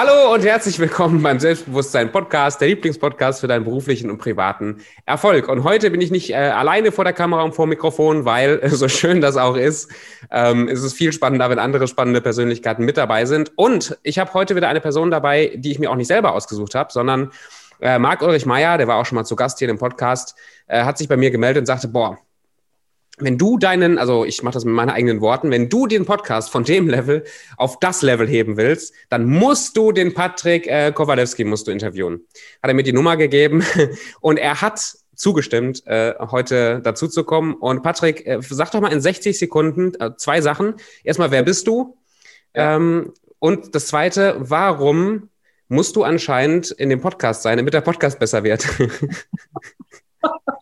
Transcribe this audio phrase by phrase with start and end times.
[0.00, 4.76] Hallo und herzlich willkommen beim Selbstbewusstsein Podcast, der Lieblingspodcast für deinen beruflichen und privaten
[5.06, 5.48] Erfolg.
[5.48, 8.60] Und heute bin ich nicht äh, alleine vor der Kamera und vor dem Mikrofon, weil
[8.70, 9.90] so schön das auch ist,
[10.30, 13.50] ähm, ist es viel spannender, wenn andere spannende Persönlichkeiten mit dabei sind.
[13.56, 16.76] Und ich habe heute wieder eine Person dabei, die ich mir auch nicht selber ausgesucht
[16.76, 17.32] habe, sondern
[17.80, 20.36] äh, Marc Ulrich Meyer, der war auch schon mal zu Gast hier im Podcast,
[20.68, 22.18] äh, hat sich bei mir gemeldet und sagte, boah,
[23.20, 26.50] wenn du deinen, also ich mache das mit meinen eigenen Worten, wenn du den Podcast
[26.50, 27.24] von dem Level
[27.56, 32.20] auf das Level heben willst, dann musst du den Patrick äh, Kowalewski musst du interviewen.
[32.62, 33.64] Hat er mir die Nummer gegeben
[34.20, 34.80] und er hat
[35.14, 37.54] zugestimmt, äh, heute dazu zu kommen.
[37.54, 40.74] Und Patrick, äh, sag doch mal in 60 Sekunden äh, zwei Sachen.
[41.02, 41.96] Erstmal, wer bist du?
[42.54, 42.76] Ja.
[42.76, 45.28] Ähm, und das zweite, warum
[45.68, 48.66] musst du anscheinend in dem Podcast sein, damit der Podcast besser wird?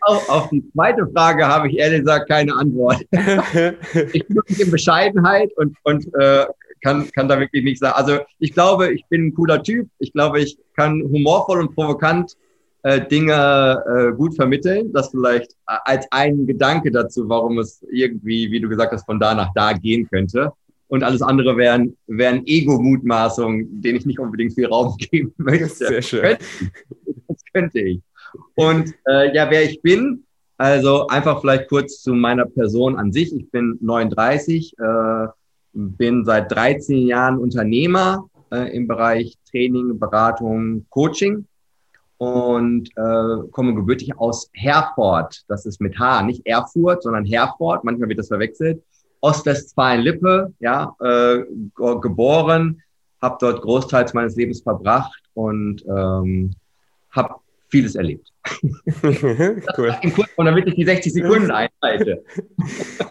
[0.00, 3.00] auf, auf, die zweite Frage habe ich ehrlich gesagt keine Antwort.
[3.12, 6.46] ich bin wirklich in Bescheidenheit und, und äh,
[6.82, 7.94] kann, kann da wirklich nicht sagen.
[7.96, 9.88] Also ich glaube, ich bin ein cooler Typ.
[9.98, 12.36] Ich glaube, ich kann humorvoll und provokant
[12.82, 14.92] äh, Dinge äh, gut vermitteln.
[14.92, 19.34] Das vielleicht als ein Gedanke dazu, warum es irgendwie, wie du gesagt hast, von da
[19.34, 20.52] nach da gehen könnte.
[20.88, 25.86] Und alles andere wären, wären Ego-Mutmaßungen, denen ich nicht unbedingt viel Raum geben möchte.
[25.86, 26.36] Sehr schön.
[27.26, 28.00] Das könnte ich.
[28.54, 30.24] Und äh, ja, wer ich bin,
[30.56, 33.34] also einfach vielleicht kurz zu meiner Person an sich.
[33.34, 35.26] Ich bin 39, äh,
[35.72, 41.46] bin seit 13 Jahren Unternehmer äh, im Bereich Training, Beratung, Coaching
[42.18, 45.42] und äh, komme gebürtig aus Herford.
[45.48, 47.82] Das ist mit H, nicht Erfurt, sondern Herford.
[47.84, 48.82] Manchmal wird das verwechselt.
[49.20, 52.82] Ostwestfalen-Lippe, ja, äh, geboren,
[53.20, 56.54] habe dort großteils meines Lebens verbracht und ähm,
[57.10, 57.34] habe
[57.74, 58.30] vieles erlebt.
[59.02, 59.96] cool.
[60.36, 61.50] Und damit ich die 60 Sekunden
[61.82, 62.24] einhalte.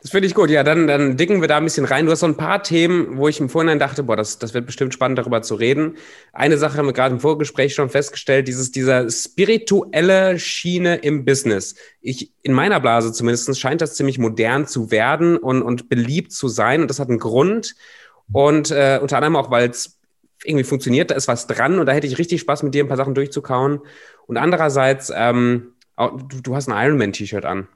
[0.01, 0.49] Das finde ich gut.
[0.49, 2.05] Ja, dann, dann dicken wir da ein bisschen rein.
[2.05, 4.65] Du hast so ein paar Themen, wo ich im Vorhinein dachte, boah, das, das wird
[4.65, 5.97] bestimmt spannend, darüber zu reden.
[6.31, 11.75] Eine Sache haben wir gerade im Vorgespräch schon festgestellt, dieses, dieser spirituelle Schiene im Business.
[11.99, 16.47] Ich, in meiner Blase zumindest, scheint das ziemlich modern zu werden und, und beliebt zu
[16.47, 16.81] sein.
[16.81, 17.75] Und das hat einen Grund.
[18.31, 19.99] Und äh, unter anderem auch, weil es
[20.45, 22.87] irgendwie funktioniert, da ist was dran und da hätte ich richtig Spaß mit dir ein
[22.87, 23.79] paar Sachen durchzukauen.
[24.27, 27.67] Und andererseits, ähm, du, du hast ein Ironman-T-Shirt an.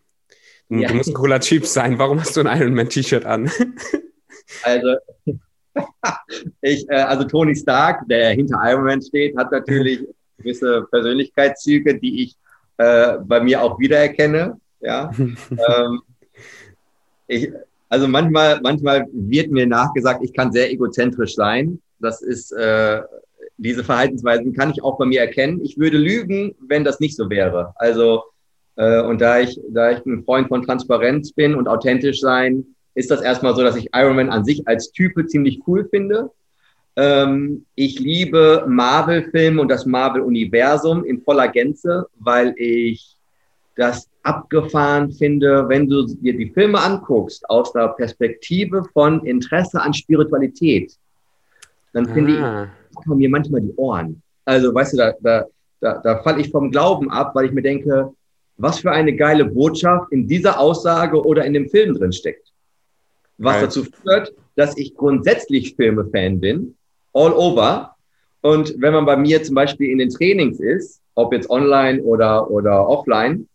[0.70, 0.88] Du, ja.
[0.88, 1.98] du musst ein cooler Typ sein.
[1.98, 3.50] Warum hast du ein Ironman-T-Shirt an?
[4.64, 4.96] also,
[6.62, 10.06] ich, äh, also Tony Stark, der hinter Ironman steht, hat natürlich
[10.38, 12.36] gewisse Persönlichkeitszüge, die ich
[12.78, 14.60] äh, bei mir auch wiedererkenne.
[14.80, 15.12] Ja.
[15.18, 16.02] ähm,
[17.28, 17.52] ich,
[17.90, 21.82] also manchmal, manchmal wird mir nachgesagt, ich kann sehr egozentrisch sein.
[22.00, 23.02] Das ist äh,
[23.58, 25.62] diese Verhaltensweisen kann ich auch bei mir erkennen.
[25.64, 27.74] Ich würde lügen, wenn das nicht so wäre.
[27.76, 28.24] Also,
[28.76, 33.12] äh, und da ich, da ich ein Freund von Transparenz bin und authentisch sein, ist
[33.12, 36.32] das erstmal so, dass ich Ironman an sich als Type ziemlich cool finde.
[36.96, 43.16] Ähm, ich liebe Marvel-Filme und das Marvel-Universum in voller Gänze, weil ich
[43.76, 49.94] das abgefahren finde, wenn du dir die Filme anguckst aus der Perspektive von Interesse an
[49.94, 50.94] Spiritualität,
[51.94, 52.64] dann finde ah.
[52.64, 54.22] ich, kommen mir manchmal die Ohren.
[54.46, 55.46] Also, weißt du, da, da,
[55.80, 58.12] da, da falle ich vom Glauben ab, weil ich mir denke,
[58.58, 62.52] was für eine geile Botschaft in dieser Aussage oder in dem Film drin steckt.
[63.38, 63.64] Was Geil.
[63.64, 66.76] dazu führt, dass ich grundsätzlich Filme-Fan bin,
[67.14, 67.96] all over.
[68.42, 72.50] Und wenn man bei mir zum Beispiel in den Trainings ist, ob jetzt online oder,
[72.50, 73.48] oder offline,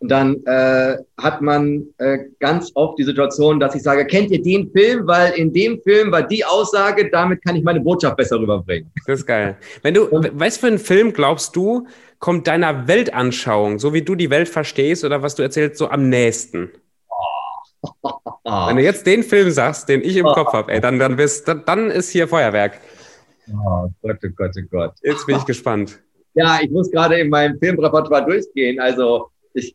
[0.00, 4.70] dann äh, hat man äh, ganz oft die Situation, dass ich sage, kennt ihr den
[4.70, 5.06] Film?
[5.06, 8.90] Weil in dem Film war die Aussage, damit kann ich meine Botschaft besser rüberbringen.
[9.06, 9.56] Das ist geil.
[9.82, 11.86] Wenn du, weißt für einen Film glaubst du,
[12.18, 16.08] kommt deiner Weltanschauung, so wie du die Welt verstehst oder was du erzählst, so am
[16.08, 16.70] nächsten?
[18.44, 21.46] Wenn du jetzt den Film sagst, den ich im Kopf habe, ey, dann, dann, bist,
[21.48, 22.80] dann, dann ist hier Feuerwerk.
[23.48, 24.92] Oh Gott, oh Gott, oh Gott.
[25.02, 26.00] Jetzt bin ich gespannt.
[26.34, 28.80] Ja, ich muss gerade in meinem Filmrepertoire durchgehen.
[28.80, 29.74] Also ich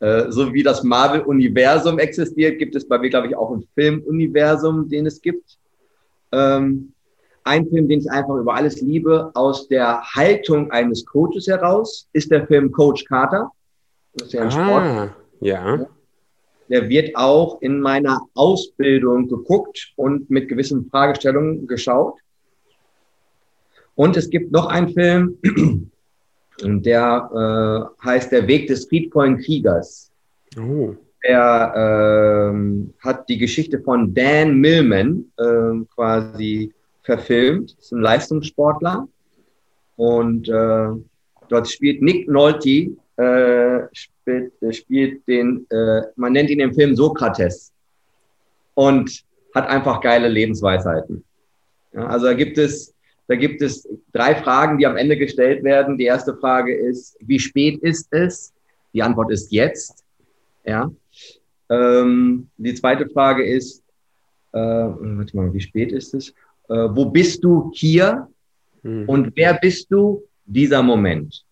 [0.00, 4.88] äh, so wie das Marvel-Universum existiert, gibt es bei mir, glaube ich, auch ein Film-Universum,
[4.88, 5.58] den es gibt.
[6.32, 6.92] Ähm,
[7.44, 12.30] ein Film, den ich einfach über alles liebe, aus der Haltung eines Coaches heraus, ist
[12.30, 13.50] der Film Coach Carter.
[14.14, 15.14] Das ist ja ein ah, Sport.
[15.40, 15.86] Ja.
[16.68, 22.14] Der wird auch in meiner Ausbildung geguckt und mit gewissen Fragestellungen geschaut.
[23.94, 25.90] Und es gibt noch einen Film,
[26.62, 30.10] und der äh, heißt Der Weg des friedvollen Kriegers.
[30.58, 30.94] Oh.
[31.22, 36.72] Er ähm, hat die Geschichte von Dan Millman äh, quasi
[37.02, 37.76] verfilmt.
[37.76, 39.06] Das ist ein Leistungssportler.
[39.96, 40.88] Und äh,
[41.48, 47.72] dort spielt Nick Nolte, äh, spielt, spielt den, äh, man nennt ihn im Film Sokrates.
[48.74, 49.24] Und
[49.54, 51.24] hat einfach geile Lebensweisheiten.
[51.92, 52.94] Ja, also da gibt es,
[53.30, 55.96] da gibt es drei Fragen, die am Ende gestellt werden.
[55.96, 58.52] Die erste Frage ist, wie spät ist es?
[58.92, 60.04] Die Antwort ist jetzt.
[60.64, 60.90] Ja.
[61.68, 63.84] Ähm, die zweite Frage ist,
[64.50, 66.30] äh, warte mal, wie spät ist es?
[66.68, 68.26] Äh, wo bist du hier?
[68.82, 69.08] Mhm.
[69.08, 70.24] Und wer bist du?
[70.44, 71.44] Dieser Moment.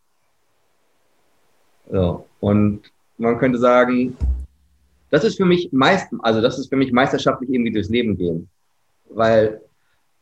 [1.88, 2.26] So.
[2.40, 4.16] Und man könnte sagen,
[5.10, 8.48] das ist für mich meist, also das ist für mich meisterschaftlich irgendwie durchs Leben gehen.
[9.10, 9.60] Weil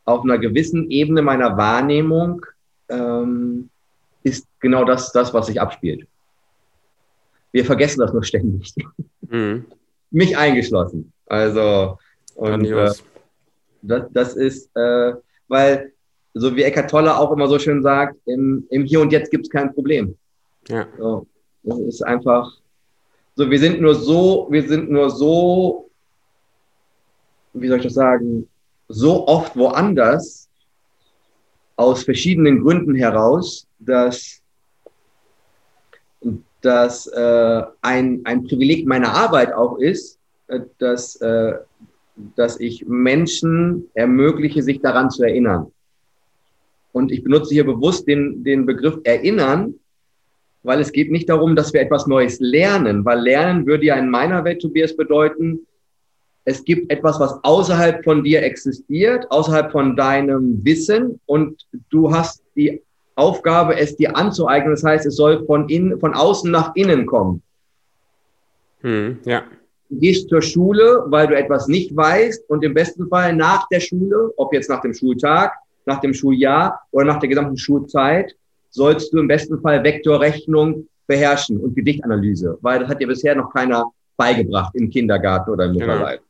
[0.07, 2.47] auf einer gewissen Ebene meiner Wahrnehmung
[2.89, 3.69] ähm,
[4.23, 6.07] ist genau das, das, was sich abspielt.
[7.53, 8.73] Wir vergessen das nur ständig.
[9.29, 9.67] Mhm.
[10.11, 11.13] Mich eingeschlossen.
[11.27, 11.99] Also,
[12.37, 12.93] und äh,
[13.83, 15.15] das, das ist, äh,
[15.49, 15.93] weil,
[16.35, 19.47] so wie Eckart Tolle auch immer so schön sagt, im, im Hier und Jetzt gibt
[19.47, 20.17] es kein Problem.
[20.69, 20.87] Ja.
[20.97, 21.27] So,
[21.65, 22.53] das ist einfach,
[23.35, 25.91] so, wir sind nur so, wir sind nur so,
[27.53, 28.49] wie soll ich das sagen,
[28.89, 30.49] so oft woanders
[31.77, 34.43] aus verschiedenen Gründen heraus, dass,
[36.63, 40.19] dass äh, ein, ein Privileg meiner Arbeit auch ist,
[40.49, 41.55] äh, dass, äh,
[42.35, 45.71] dass ich Menschen ermögliche, sich daran zu erinnern.
[46.93, 49.75] Und ich benutze hier bewusst den, den Begriff erinnern,
[50.63, 54.09] weil es geht nicht darum, dass wir etwas Neues lernen, weil lernen würde ja in
[54.09, 55.67] meiner Welt, Tobias, bedeuten,
[56.47, 62.43] es gibt etwas, was außerhalb von dir existiert, außerhalb von deinem Wissen und du hast
[62.55, 62.83] die
[63.17, 64.73] Aufgabe, es dir anzueignen.
[64.73, 67.43] Das heißt, es soll von, in, von außen nach innen kommen.
[68.83, 69.43] Hm, ja.
[69.91, 73.81] Du gehst zur Schule, weil du etwas nicht weißt und im besten Fall nach der
[73.81, 75.53] Schule, ob jetzt nach dem Schultag,
[75.85, 78.37] nach dem Schuljahr oder nach der gesamten Schulzeit,
[78.71, 83.53] sollst du im besten Fall Vektorrechnung beherrschen und Gedichtanalyse, weil das hat dir bisher noch
[83.53, 85.87] keiner beigebracht im Kindergarten oder im genau.
[85.87, 86.21] Mutterleib.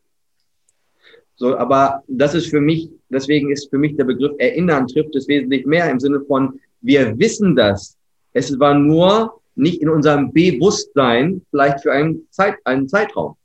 [1.37, 5.29] So, aber das ist für mich, deswegen ist für mich der Begriff Erinnern trifft es
[5.29, 7.97] wesentlich mehr im Sinne von, wir wissen das.
[8.33, 13.37] Es war nur nicht in unserem Bewusstsein, vielleicht für einen, Zeit, einen Zeitraum.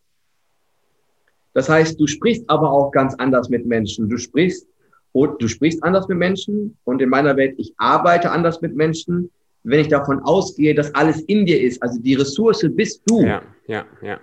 [1.54, 4.10] Das heißt, du sprichst aber auch ganz anders mit Menschen.
[4.10, 4.66] Du sprichst,
[5.14, 9.30] du sprichst anders mit Menschen und in meiner Welt, ich arbeite anders mit Menschen,
[9.64, 11.82] wenn ich davon ausgehe, dass alles in dir ist.
[11.84, 13.22] Also die Ressource bist du.
[13.22, 14.20] Ja, ja, ja.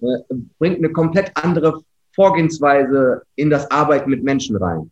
[0.00, 4.90] Äh, bringt eine komplett andere Vorgehensweise in das Arbeiten mit Menschen rein.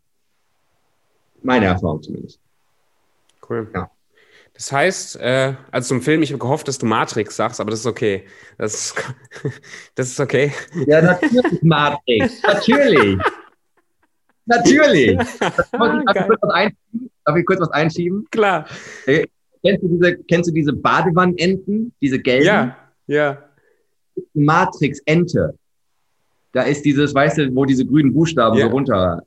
[1.43, 2.41] Meine Erfahrung zumindest.
[3.49, 3.69] Cool.
[3.75, 3.91] Ja.
[4.59, 7.81] Das heißt, äh, also zum Film, ich habe gehofft, dass du Matrix sagst, aber das
[7.81, 8.25] ist okay.
[8.59, 8.95] Das ist,
[9.95, 10.53] das ist okay.
[10.87, 12.43] Ja, natürlich Matrix.
[12.43, 13.19] natürlich.
[14.47, 15.17] natürlich.
[15.39, 18.27] Darf ich, kurz was einschieben?
[18.33, 18.67] Klar.
[19.07, 19.27] Äh,
[19.63, 22.47] kennst, du diese, kennst du diese Badewannenten, diese gelben?
[22.47, 22.77] Ja,
[23.07, 23.45] ja.
[24.35, 25.55] Matrix-Ente.
[26.53, 28.67] Da ist dieses, weißt du, wo diese grünen Buchstaben yeah.
[28.67, 29.23] so runter.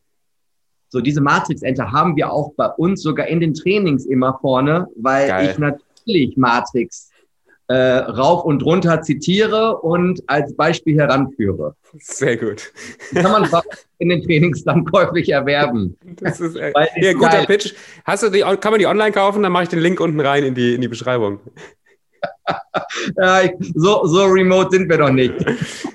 [0.89, 5.27] So, diese Matrix-Enter haben wir auch bei uns sogar in den Trainings immer vorne, weil
[5.27, 5.51] Geil.
[5.51, 7.12] ich natürlich Matrix
[7.68, 11.75] äh, rauf und runter zitiere und als Beispiel heranführe.
[12.00, 12.73] Sehr gut.
[13.13, 13.50] Kann man
[14.00, 15.97] in den Trainings dann käuflich erwerben.
[16.19, 17.45] Das ist äh, ja, guter.
[17.45, 17.73] Pitch.
[18.03, 19.44] Hast du die, kann man die online kaufen?
[19.44, 21.40] Dann mache ich den Link unten rein in die, in die Beschreibung.
[23.18, 25.33] Ja, so, so remote sind wir doch nicht.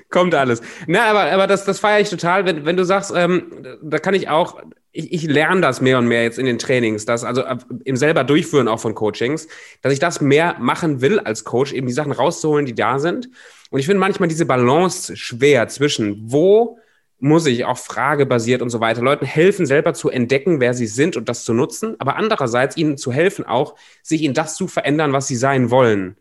[0.09, 0.61] Kommt alles.
[0.87, 3.51] Na, aber, aber das, das feiere ich total, wenn, wenn du sagst, ähm,
[3.81, 4.61] da kann ich auch,
[4.91, 7.97] ich, ich lerne das mehr und mehr jetzt in den Trainings, dass, also äh, im
[7.97, 9.47] selber Durchführen auch von Coachings,
[9.81, 13.29] dass ich das mehr machen will als Coach, eben die Sachen rauszuholen, die da sind.
[13.69, 16.79] Und ich finde manchmal diese Balance schwer zwischen, wo
[17.19, 21.17] muss ich auch fragebasiert und so weiter Leuten helfen, selber zu entdecken, wer sie sind
[21.17, 25.13] und das zu nutzen, aber andererseits ihnen zu helfen, auch sich in das zu verändern,
[25.13, 26.15] was sie sein wollen.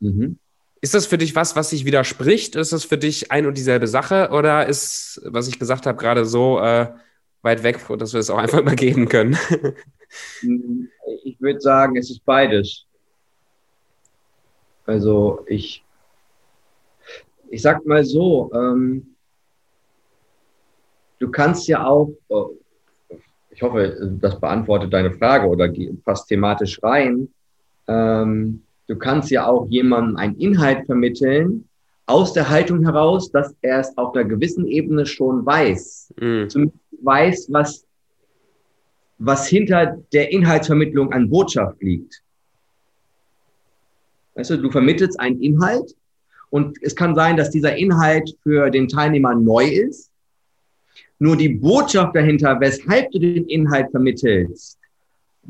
[0.00, 0.38] Mhm.
[0.80, 2.54] Ist das für dich was, was sich widerspricht?
[2.54, 4.30] Ist das für dich ein und dieselbe Sache?
[4.30, 6.92] Oder ist, was ich gesagt habe, gerade so äh,
[7.42, 9.36] weit weg, dass wir es auch einfach übergeben können?
[11.24, 12.84] ich würde sagen, es ist beides.
[14.86, 15.84] Also ich,
[17.50, 19.14] ich sag mal so, ähm,
[21.18, 22.52] du kannst ja auch, oh,
[23.50, 25.72] ich hoffe, das beantwortet deine Frage oder
[26.04, 27.28] passt thematisch rein.
[27.88, 31.68] Ähm, Du kannst ja auch jemandem einen Inhalt vermitteln,
[32.06, 36.14] aus der Haltung heraus, dass er es auf einer gewissen Ebene schon weiß.
[36.18, 36.48] Mhm.
[36.48, 37.84] Zumindest weiß, was,
[39.18, 42.22] was hinter der Inhaltsvermittlung an Botschaft liegt.
[44.34, 45.94] Weißt du, du vermittelst einen Inhalt
[46.48, 50.10] und es kann sein, dass dieser Inhalt für den Teilnehmer neu ist.
[51.18, 54.77] Nur die Botschaft dahinter, weshalb du den Inhalt vermittelst,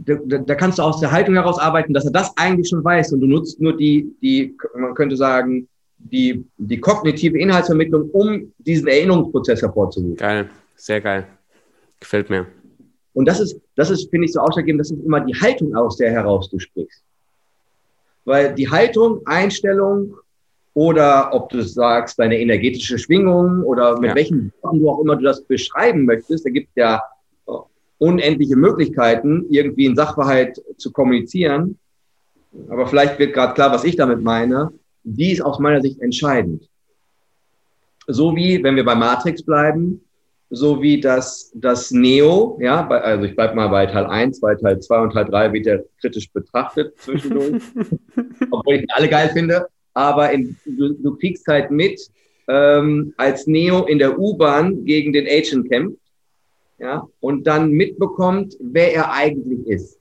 [0.05, 3.12] da, da, kannst du aus der Haltung heraus arbeiten, dass er das eigentlich schon weiß
[3.12, 8.87] und du nutzt nur die, die man könnte sagen, die, die kognitive Inhaltsvermittlung, um diesen
[8.87, 10.17] Erinnerungsprozess hervorzurufen.
[10.17, 11.26] Geil, sehr geil.
[11.99, 12.47] Gefällt mir.
[13.12, 15.97] Und das ist, das ist, finde ich, so ausschlaggebend, das ist immer die Haltung, aus
[15.97, 17.02] der heraus du sprichst.
[18.25, 20.14] Weil die Haltung, Einstellung
[20.75, 24.14] oder ob du sagst, deine energetische Schwingung oder mit ja.
[24.14, 27.02] welchen Worten du auch immer du das beschreiben möchtest, da gibt es ja
[27.99, 31.78] unendliche Möglichkeiten, irgendwie einen Sachverhalt zu kommunizieren.
[32.69, 34.73] Aber vielleicht wird gerade klar, was ich damit meine.
[35.05, 36.69] Die ist aus meiner Sicht entscheidend.
[38.07, 40.00] So wie, wenn wir bei Matrix bleiben,
[40.50, 44.55] so wie das, das Neo, ja, bei, also ich bleibe mal bei Teil 1, bei
[44.55, 47.62] Teil 2 und Teil 3 wird er kritisch betrachtet zwischendurch,
[48.50, 52.00] obwohl ich alle geil finde, aber in, du, du kriegst halt mit,
[52.49, 55.99] ähm, als Neo in der U-Bahn gegen den Agent kämpft,
[56.78, 59.99] ja, und dann mitbekommt, wer er eigentlich ist.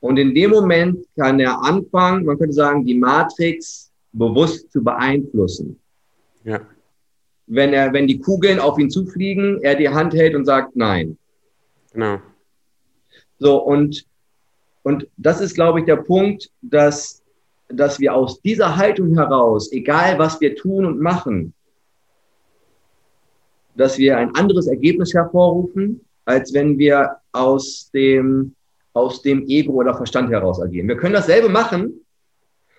[0.00, 5.78] Und in dem Moment kann er anfangen, man könnte sagen, die Matrix bewusst zu beeinflussen.
[6.44, 6.60] Ja.
[7.46, 11.16] Wenn er, wenn die Kugeln auf ihn zufliegen, er die Hand hält und sagt nein.
[11.92, 12.18] Genau.
[13.38, 14.04] So, und,
[14.82, 17.22] und das ist, glaube ich, der Punkt, dass,
[17.68, 21.54] dass wir aus dieser Haltung heraus, egal was wir tun und machen,
[23.74, 28.54] dass wir ein anderes Ergebnis hervorrufen, als wenn wir aus dem,
[28.92, 30.88] aus dem Ego oder Verstand heraus agieren.
[30.88, 32.00] Wir können dasselbe machen,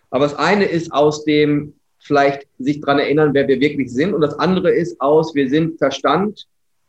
[0.10, 4.22] aber das eine ist aus dem vielleicht sich dran erinnern, wer wir wirklich sind und
[4.22, 6.46] das andere ist aus, wir sind Verstand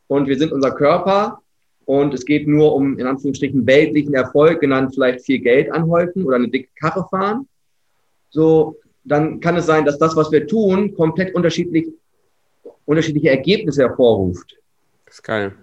[0.08, 1.40] und wir sind unser Körper
[1.84, 6.36] und es geht nur um, in Anführungsstrichen, weltlichen Erfolg, genannt vielleicht viel Geld anhäufen oder
[6.36, 7.46] eine dicke Karre fahren.
[8.30, 11.86] So, dann kann es sein, dass das, was wir tun, komplett unterschiedlich
[12.84, 14.56] unterschiedliche Ergebnisse hervorruft.
[15.06, 15.54] Das ist geil.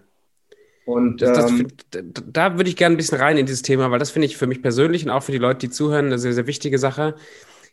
[0.86, 4.00] Und das, ähm, das, da würde ich gerne ein bisschen rein in dieses Thema, weil
[4.00, 6.34] das finde ich für mich persönlich und auch für die Leute, die zuhören, eine sehr,
[6.34, 7.16] sehr wichtige Sache.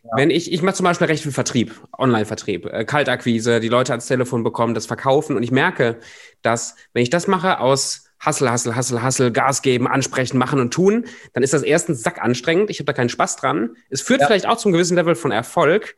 [0.03, 0.11] Ja.
[0.15, 4.07] Wenn ich, ich mache zum Beispiel recht viel Vertrieb, Online-Vertrieb, äh, Kaltakquise, die Leute ans
[4.07, 5.97] Telefon bekommen, das Verkaufen und ich merke,
[6.41, 10.73] dass wenn ich das mache aus Hassel, Hassel, Hassel, Hassel, Gas geben, ansprechen, machen und
[10.73, 12.69] tun, dann ist das erstens sack anstrengend.
[12.69, 13.75] Ich habe da keinen Spaß dran.
[13.89, 14.27] Es führt ja.
[14.27, 15.95] vielleicht auch zum gewissen Level von Erfolg.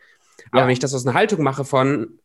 [0.52, 0.68] Aber ja.
[0.68, 2.20] wenn ich das aus einer Haltung mache von,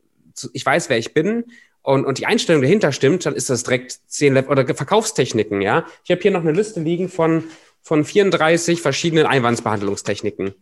[0.52, 1.44] ich weiß, wer ich bin
[1.82, 5.86] und, und die Einstellung dahinter stimmt, dann ist das direkt zehn Level oder Verkaufstechniken, ja.
[6.04, 7.44] Ich habe hier noch eine Liste liegen von
[7.86, 10.54] von 34 verschiedenen Einwandsbehandlungstechniken,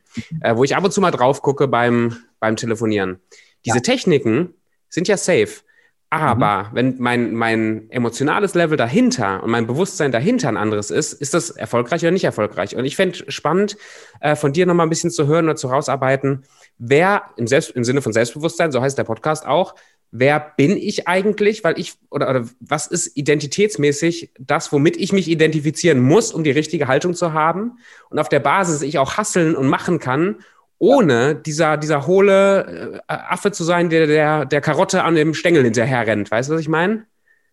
[0.43, 3.19] äh, wo ich ab und zu mal drauf gucke beim, beim Telefonieren.
[3.65, 3.83] Diese ja.
[3.83, 4.53] Techniken
[4.91, 5.63] sind ja safe.
[6.11, 6.75] Aber mhm.
[6.75, 11.49] wenn mein, mein emotionales Level dahinter und mein Bewusstsein dahinter ein anderes ist, ist das
[11.49, 12.77] erfolgreich oder nicht erfolgreich?
[12.77, 13.79] Und ich fände spannend,
[14.21, 16.45] äh, von dir nochmal ein bisschen zu hören oder zu rausarbeiten,
[16.79, 19.75] wer im, Selbst, im Sinne von Selbstbewusstsein, so heißt der Podcast auch,
[20.11, 25.29] wer bin ich eigentlich, weil ich, oder, oder was ist identitätsmäßig das, womit ich mich
[25.29, 27.79] identifizieren muss, um die richtige Haltung zu haben
[28.11, 30.37] und auf der Basis ich auch hasseln und machen kann,
[30.79, 35.65] ohne dieser, dieser hohle äh, Affe zu sein, der, der der Karotte an dem Stängel
[35.65, 36.31] hinterher rennt.
[36.31, 37.07] Weißt du, was ich meine?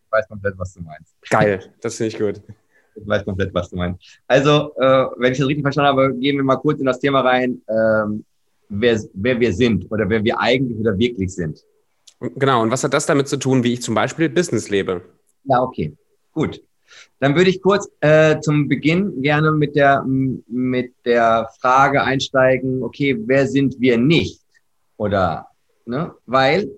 [0.06, 1.16] Ich weiß komplett, was du meinst.
[1.30, 2.42] Geil, das finde ich gut.
[2.94, 4.20] Ich weiß komplett, was du meinst.
[4.28, 7.22] Also, äh, wenn ich das richtig verstanden habe, gehen wir mal kurz in das Thema
[7.22, 8.26] rein, ähm,
[8.72, 11.64] wer, wer wir sind oder wer wir eigentlich oder wirklich sind.
[12.20, 15.02] Genau, und was hat das damit zu tun, wie ich zum Beispiel Business lebe?
[15.44, 15.96] Ja, okay.
[16.32, 16.62] Gut.
[17.20, 23.18] Dann würde ich kurz äh, zum Beginn gerne mit der, mit der Frage einsteigen, okay,
[23.26, 24.42] wer sind wir nicht?
[24.98, 25.48] Oder,
[25.86, 26.14] ne?
[26.26, 26.70] Weil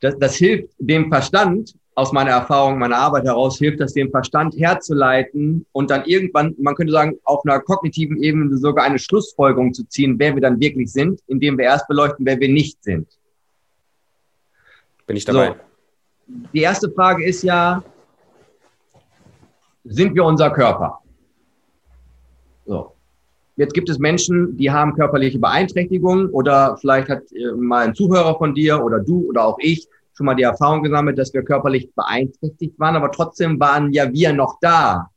[0.00, 4.54] das, das hilft dem Verstand, aus meiner Erfahrung, meiner Arbeit heraus, hilft das dem Verstand
[4.56, 9.84] herzuleiten und dann irgendwann, man könnte sagen, auf einer kognitiven Ebene sogar eine Schlussfolgerung zu
[9.84, 13.08] ziehen, wer wir dann wirklich sind, indem wir erst beleuchten, wer wir nicht sind.
[15.06, 15.48] Bin ich dabei.
[15.48, 15.54] So.
[16.52, 17.82] Die erste Frage ist ja,
[19.84, 21.00] sind wir unser Körper?
[22.66, 22.92] So.
[23.56, 28.36] Jetzt gibt es Menschen, die haben körperliche Beeinträchtigungen oder vielleicht hat äh, mal ein Zuhörer
[28.36, 31.92] von dir oder du oder auch ich schon mal die Erfahrung gesammelt, dass wir körperlich
[31.94, 35.10] beeinträchtigt waren, aber trotzdem waren ja wir noch da.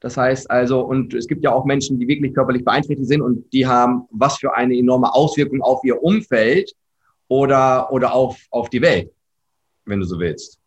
[0.00, 3.52] Das heißt also, und es gibt ja auch Menschen, die wirklich körperlich beeinträchtigt sind und
[3.52, 6.72] die haben was für eine enorme Auswirkung auf ihr Umfeld
[7.28, 9.12] oder, oder auf, auf die Welt,
[9.84, 10.58] wenn du so willst.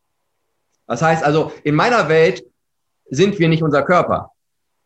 [0.85, 2.45] Das heißt also, in meiner Welt
[3.09, 4.29] sind wir nicht unser Körper.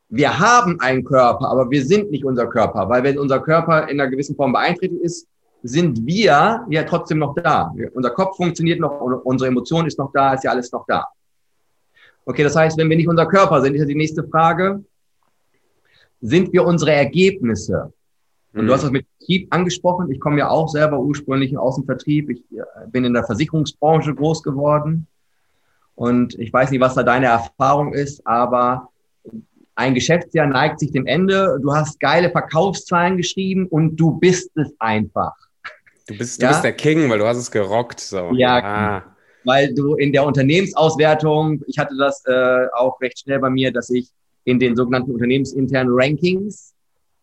[0.10, 4.00] Wir haben einen Körper, aber wir sind nicht unser Körper, weil wenn unser Körper in
[4.00, 5.28] einer gewissen Form beeinträchtigt ist,
[5.64, 7.74] sind wir ja trotzdem noch da.
[7.94, 11.06] Unser Kopf funktioniert noch, unsere Emotion ist noch da, ist ja alles noch da.
[12.26, 14.84] Okay, das heißt, wenn wir nicht unser Körper sind, ist ja die nächste Frage,
[16.22, 17.94] sind wir unsere Ergebnisse?
[18.54, 18.68] Und mhm.
[18.68, 20.12] du hast das mit Vertrieb angesprochen.
[20.12, 22.30] Ich komme ja auch selber ursprünglich aus dem Vertrieb.
[22.30, 25.08] Ich äh, bin in der Versicherungsbranche groß geworden.
[25.96, 28.90] Und ich weiß nicht, was da deine Erfahrung ist, aber
[29.76, 31.60] ein Geschäftsjahr neigt sich dem Ende.
[31.62, 35.36] Du hast geile Verkaufszahlen geschrieben und du bist es einfach.
[36.08, 36.52] Du bist, du ja?
[36.52, 38.00] bist der King, weil du hast es gerockt.
[38.00, 38.32] So.
[38.34, 39.16] Ja, ah.
[39.44, 43.90] weil du in der Unternehmensauswertung, ich hatte das äh, auch recht schnell bei mir, dass
[43.90, 44.10] ich
[44.46, 46.74] in den sogenannten unternehmensinternen Rankings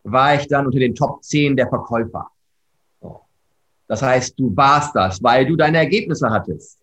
[0.03, 2.29] war ich dann unter den Top 10 der Verkäufer.
[3.87, 6.79] Das heißt, du warst das, weil du deine Ergebnisse hattest.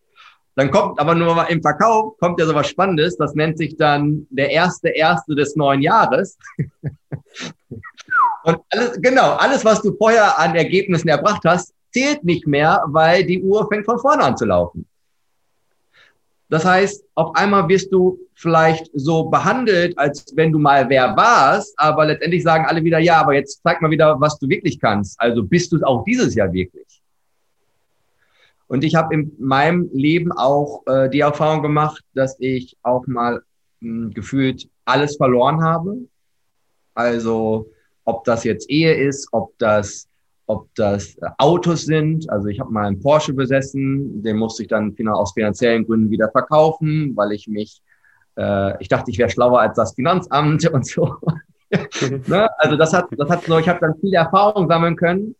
[0.54, 3.76] Dann kommt aber nur mal im Verkauf, kommt ja so was Spannendes, das nennt sich
[3.76, 6.36] dann der erste Erste des neuen Jahres.
[8.44, 13.24] Und alles, genau, alles, was du vorher an Ergebnissen erbracht hast, zählt nicht mehr, weil
[13.24, 14.86] die Uhr fängt von vorne an zu laufen.
[16.48, 21.72] Das heißt, auf einmal wirst du vielleicht so behandelt, als wenn du mal wer warst,
[21.78, 25.18] aber letztendlich sagen alle wieder, ja, aber jetzt zeig mal wieder, was du wirklich kannst.
[25.18, 27.02] Also bist du es auch dieses Jahr wirklich.
[28.66, 33.42] Und ich habe in meinem Leben auch äh, die Erfahrung gemacht, dass ich auch mal
[33.80, 35.96] mh, gefühlt alles verloren habe.
[36.94, 37.70] Also
[38.04, 40.08] ob das jetzt Ehe ist, ob das
[40.46, 42.28] ob das äh, Autos sind.
[42.30, 46.30] Also ich habe mal einen Porsche besessen, den musste ich dann aus finanziellen Gründen wieder
[46.30, 47.82] verkaufen, weil ich mich,
[48.36, 51.16] äh, ich dachte, ich wäre schlauer als das Finanzamt und so.
[52.26, 52.48] ne?
[52.58, 55.34] Also das hat, das hat so, ich habe dann viel Erfahrung sammeln können,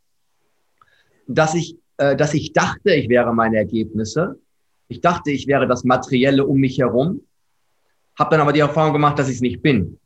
[1.26, 4.38] dass ich, äh, dass ich dachte, ich wäre meine Ergebnisse.
[4.88, 7.23] Ich dachte, ich wäre das Materielle um mich herum.
[8.18, 9.99] Habe dann aber die Erfahrung gemacht, dass ich es nicht bin.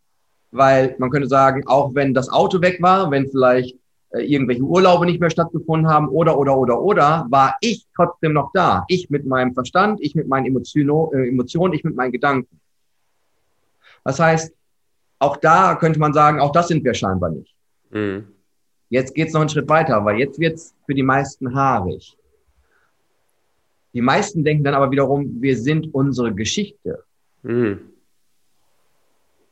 [0.52, 3.76] Weil man könnte sagen, auch wenn das Auto weg war, wenn vielleicht
[4.18, 8.84] irgendwelche Urlaube nicht mehr stattgefunden haben oder, oder, oder, oder, war ich trotzdem noch da.
[8.88, 12.60] Ich mit meinem Verstand, ich mit meinen äh, Emotionen, ich mit meinen Gedanken.
[14.04, 14.54] Das heißt,
[15.18, 17.54] auch da könnte man sagen, auch das sind wir scheinbar nicht.
[17.90, 18.26] Mhm.
[18.88, 22.16] Jetzt geht es noch einen Schritt weiter, weil jetzt wird es für die meisten haarig.
[23.92, 27.02] Die meisten denken dann aber wiederum, wir sind unsere Geschichte.
[27.42, 27.80] Mhm.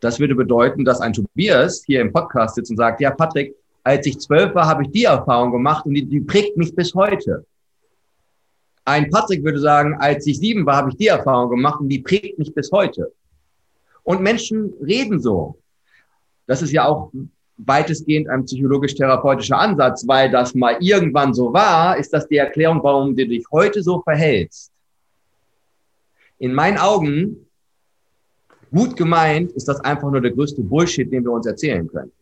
[0.01, 4.07] Das würde bedeuten, dass ein Tobias hier im Podcast sitzt und sagt, ja, Patrick, als
[4.07, 7.45] ich zwölf war, habe ich die Erfahrung gemacht und die, die prägt mich bis heute.
[8.87, 12.01] Ein Patrick würde sagen, als ich sieben war, habe ich die Erfahrung gemacht und die
[12.01, 13.13] prägt mich bis heute.
[14.03, 15.59] Und Menschen reden so.
[16.47, 17.13] Das ist ja auch
[17.57, 23.15] weitestgehend ein psychologisch-therapeutischer Ansatz, weil das mal irgendwann so war, ist das die Erklärung, warum
[23.15, 24.73] du dich heute so verhältst.
[26.39, 27.47] In meinen Augen,
[28.71, 32.13] gut gemeint, ist das einfach nur der größte Bullshit, den wir uns erzählen können.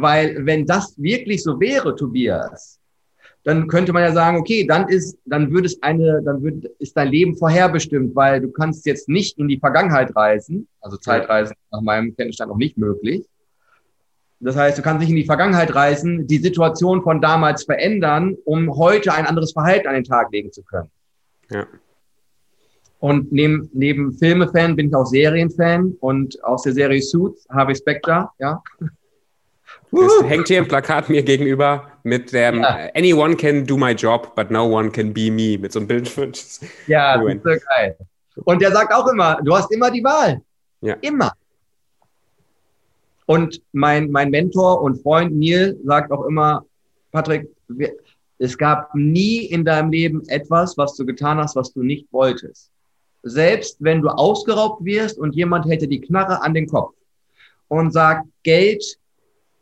[0.00, 2.78] Weil wenn das wirklich so wäre, Tobias,
[3.44, 6.96] dann könnte man ja sagen, okay, dann ist, dann würde es eine, dann wird, ist
[6.96, 11.80] dein Leben vorherbestimmt, weil du kannst jetzt nicht in die Vergangenheit reisen, also Zeitreisen nach
[11.80, 13.24] meinem Kenntnisstand noch nicht möglich.
[14.40, 18.76] Das heißt, du kannst nicht in die Vergangenheit reisen, die Situation von damals verändern, um
[18.76, 20.90] heute ein anderes Verhalten an den Tag legen zu können.
[21.50, 21.66] Ja.
[23.00, 28.30] Und neben, neben Filmefan bin ich auch Serienfan und aus der Serie Suits, Harvey Specter,
[28.38, 28.62] ja.
[29.92, 32.88] Es hängt hier ein Plakat mir gegenüber mit dem ja.
[32.94, 36.10] Anyone can do my job, but no one can be me, mit so einem Bild.
[36.86, 37.96] Ja, das ist so geil.
[38.44, 40.40] Und der sagt auch immer, du hast immer die Wahl.
[40.80, 40.94] Ja.
[41.00, 41.32] Immer.
[43.26, 46.64] Und mein, mein Mentor und Freund Neil sagt auch immer,
[47.12, 47.92] Patrick, wir,
[48.38, 52.70] es gab nie in deinem Leben etwas, was du getan hast, was du nicht wolltest.
[53.24, 56.94] Selbst wenn du ausgeraubt wirst und jemand hätte die Knarre an den Kopf
[57.66, 58.82] und sagt, Geld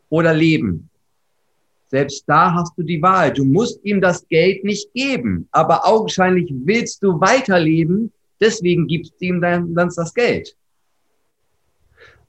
[0.09, 0.89] oder Leben.
[1.87, 3.31] Selbst da hast du die Wahl.
[3.31, 9.25] Du musst ihm das Geld nicht geben, aber augenscheinlich willst du weiterleben, deswegen gibst du
[9.25, 10.55] ihm dann, dann das Geld.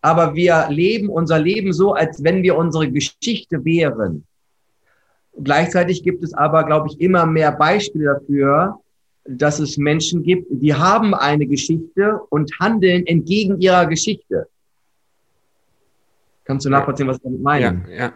[0.01, 4.25] Aber wir leben unser Leben so, als wenn wir unsere Geschichte wären.
[5.43, 8.81] Gleichzeitig gibt es aber, glaube ich, immer mehr Beispiele dafür,
[9.29, 14.49] dass es Menschen gibt, die haben eine Geschichte und handeln entgegen ihrer Geschichte.
[16.49, 17.85] Kannst du nachvollziehen, was ich damit meine?
[17.91, 18.13] Ja, ja.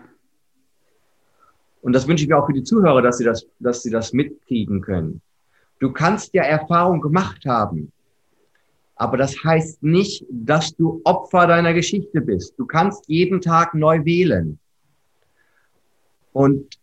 [1.83, 4.15] Und das wünsche ich mir auch für die Zuhörer, dass sie das, dass sie das
[4.15, 5.21] mitkriegen können.
[5.81, 7.93] Du kannst ja Erfahrung gemacht haben.
[8.97, 12.59] Aber das heißt nicht, dass du Opfer deiner Geschichte bist.
[12.59, 14.59] Du kannst jeden Tag neu wählen.
[16.33, 16.79] Und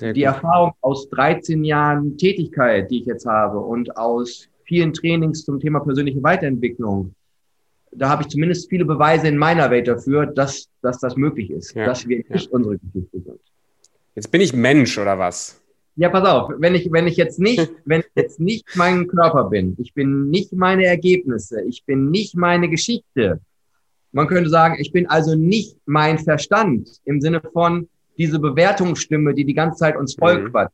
[0.00, 5.58] die Erfahrung aus 13 Jahren Tätigkeit, die ich jetzt habe und aus vielen Trainings zum
[5.58, 7.15] Thema persönliche Weiterentwicklung,
[7.96, 11.74] da habe ich zumindest viele Beweise in meiner Welt dafür, dass, dass das möglich ist,
[11.74, 12.50] ja, dass wir nicht ja.
[12.50, 13.40] unsere Geschichte sind.
[14.14, 15.60] Jetzt bin ich Mensch oder was?
[15.96, 19.44] Ja, pass auf, wenn ich, wenn ich jetzt nicht, wenn ich jetzt nicht mein Körper
[19.44, 23.40] bin, ich bin nicht meine Ergebnisse, ich bin nicht meine Geschichte.
[24.12, 29.44] Man könnte sagen, ich bin also nicht mein Verstand im Sinne von diese Bewertungsstimme, die
[29.44, 30.68] die ganze Zeit uns voll Mhm.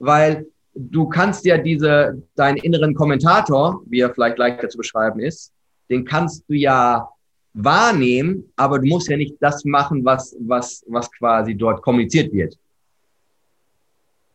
[0.00, 5.53] Weil du kannst ja diese, deinen inneren Kommentator, wie er vielleicht leichter zu beschreiben ist,
[5.90, 7.08] den kannst du ja
[7.54, 12.58] wahrnehmen, aber du musst ja nicht das machen, was, was, was quasi dort kommuniziert wird.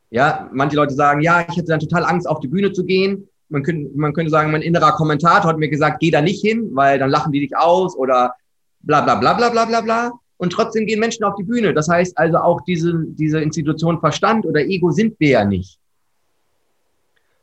[0.09, 3.27] Ja, manche Leute sagen, ja, ich hätte dann total Angst, auf die Bühne zu gehen.
[3.49, 6.69] Man könnte, man könnte sagen, mein innerer Kommentator hat mir gesagt, geh da nicht hin,
[6.73, 8.33] weil dann lachen die dich aus oder
[8.81, 10.11] bla bla bla bla bla bla bla.
[10.37, 11.73] Und trotzdem gehen Menschen auf die Bühne.
[11.73, 15.77] Das heißt also auch diese, diese Institution Verstand oder Ego sind wir ja nicht.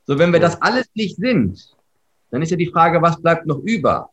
[0.06, 1.75] So, wenn wir das alles nicht sind,
[2.30, 4.10] dann ist ja die Frage, was bleibt noch über?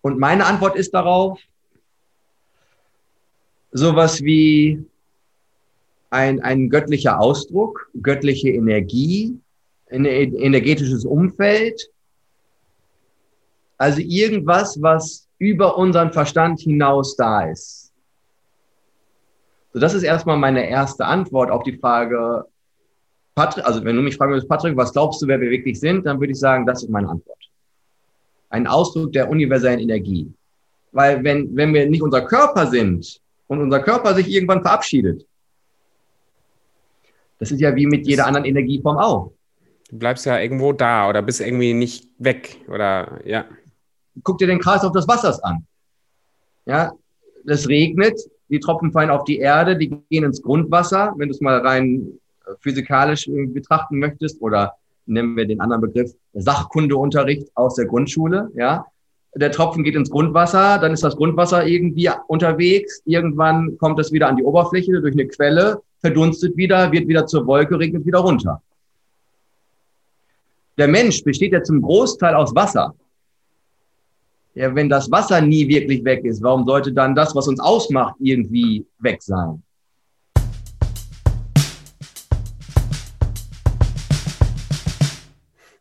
[0.00, 1.40] Und meine Antwort ist darauf,
[3.72, 4.84] sowas wie
[6.10, 9.40] ein, ein göttlicher Ausdruck, göttliche Energie,
[9.90, 11.90] ein energetisches Umfeld.
[13.78, 17.92] Also irgendwas, was über unseren Verstand hinaus da ist.
[19.72, 22.46] So, das ist erstmal meine erste Antwort auf die Frage,
[23.34, 26.06] Patrick, also wenn du mich fragen würdest, Patrick, was glaubst du, wer wir wirklich sind,
[26.06, 27.38] dann würde ich sagen, das ist meine Antwort.
[28.48, 30.32] Ein Ausdruck der universellen Energie.
[30.92, 35.26] Weil wenn, wenn wir nicht unser Körper sind und unser Körper sich irgendwann verabschiedet,
[37.40, 39.32] das ist ja wie mit jeder anderen Energieform auch.
[39.90, 43.44] Du bleibst ja irgendwo da oder bist irgendwie nicht weg oder ja.
[44.22, 45.66] Guck dir den Kreislauf des Wassers an.
[46.66, 46.92] Ja,
[47.44, 48.18] es regnet,
[48.48, 51.12] die Tropfen fallen auf die Erde, die gehen ins Grundwasser.
[51.16, 52.20] Wenn du es mal rein
[52.60, 54.74] physikalisch betrachten möchtest oder
[55.06, 58.86] nehmen wir den anderen Begriff Sachkundeunterricht aus der Grundschule, ja.
[59.36, 64.28] Der Tropfen geht ins Grundwasser, dann ist das Grundwasser irgendwie unterwegs, irgendwann kommt es wieder
[64.28, 68.62] an die Oberfläche durch eine Quelle, verdunstet wieder, wird wieder zur Wolke, regnet wieder runter.
[70.78, 72.94] Der Mensch besteht ja zum Großteil aus Wasser.
[74.54, 78.14] Ja, wenn das Wasser nie wirklich weg ist, warum sollte dann das, was uns ausmacht,
[78.20, 79.63] irgendwie weg sein?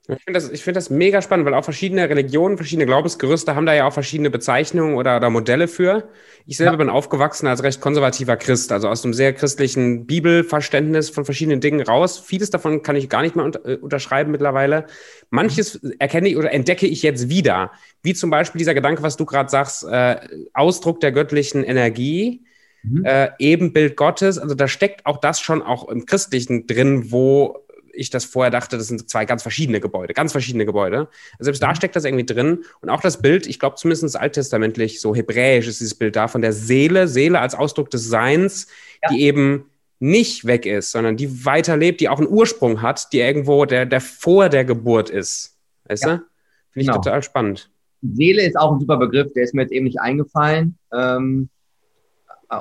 [0.09, 3.73] Ich finde das, find das mega spannend, weil auch verschiedene Religionen, verschiedene Glaubensgerüste haben da
[3.73, 6.09] ja auch verschiedene Bezeichnungen oder, oder Modelle für.
[6.45, 6.77] Ich selber ja.
[6.77, 11.79] bin aufgewachsen als recht konservativer Christ, also aus einem sehr christlichen Bibelverständnis von verschiedenen Dingen
[11.79, 12.19] raus.
[12.19, 14.87] Vieles davon kann ich gar nicht mehr äh, unterschreiben mittlerweile.
[15.29, 19.25] Manches erkenne ich oder entdecke ich jetzt wieder, wie zum Beispiel dieser Gedanke, was du
[19.25, 20.17] gerade sagst, äh,
[20.53, 22.43] Ausdruck der göttlichen Energie.
[22.83, 23.05] Mhm.
[23.05, 27.63] Äh, Ebenbild Gottes, also da steckt auch das schon auch im Christlichen drin, wo
[27.93, 31.07] ich das vorher dachte, das sind zwei ganz verschiedene Gebäude, ganz verschiedene Gebäude.
[31.33, 31.75] Also selbst da mhm.
[31.75, 32.65] steckt das irgendwie drin.
[32.81, 36.41] Und auch das Bild, ich glaube zumindest alttestamentlich, so hebräisch ist dieses Bild da von
[36.41, 38.67] der Seele, Seele als Ausdruck des Seins,
[39.01, 39.09] ja.
[39.09, 39.65] die eben
[39.99, 44.01] nicht weg ist, sondern die weiterlebt, die auch einen Ursprung hat, die irgendwo der, der
[44.01, 45.57] vor der Geburt ist.
[45.85, 46.09] Weißt ja.
[46.09, 46.23] du?
[46.71, 46.97] Finde ich genau.
[46.97, 47.69] total spannend.
[48.01, 50.77] Seele ist auch ein super Begriff, der ist mir jetzt eben nicht eingefallen.
[50.91, 51.49] Ähm,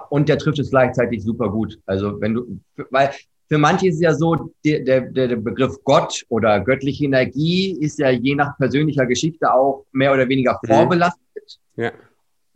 [0.08, 1.80] und der trifft es gleichzeitig super gut.
[1.86, 3.10] Also wenn du, weil
[3.52, 7.98] für manche ist es ja so, der, der, der Begriff Gott oder göttliche Energie ist
[7.98, 10.68] ja je nach persönlicher Geschichte auch mehr oder weniger mhm.
[10.68, 11.60] vorbelastet.
[11.76, 11.92] Ja.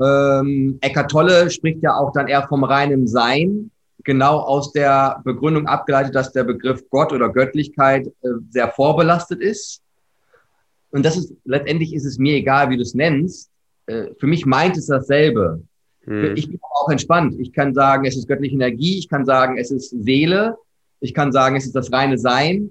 [0.01, 3.71] Ähm, Eckart Tolle spricht ja auch dann eher vom reinen Sein,
[4.05, 9.83] genau aus der Begründung abgeleitet, dass der Begriff Gott oder Göttlichkeit äh, sehr vorbelastet ist.
[10.93, 13.51] Und das ist, letztendlich ist es mir egal, wie du es nennst.
[13.85, 15.61] Äh, für mich meint es dasselbe.
[16.05, 16.37] Hm.
[16.37, 17.35] Ich bin auch entspannt.
[17.39, 18.97] Ich kann sagen, es ist göttliche Energie.
[18.97, 20.57] Ich kann sagen, es ist Seele.
[21.07, 22.71] Ich kann sagen, es ist das reine Sein.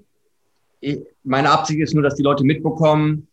[0.80, 3.28] Ich, meine Absicht ist nur, dass die Leute mitbekommen,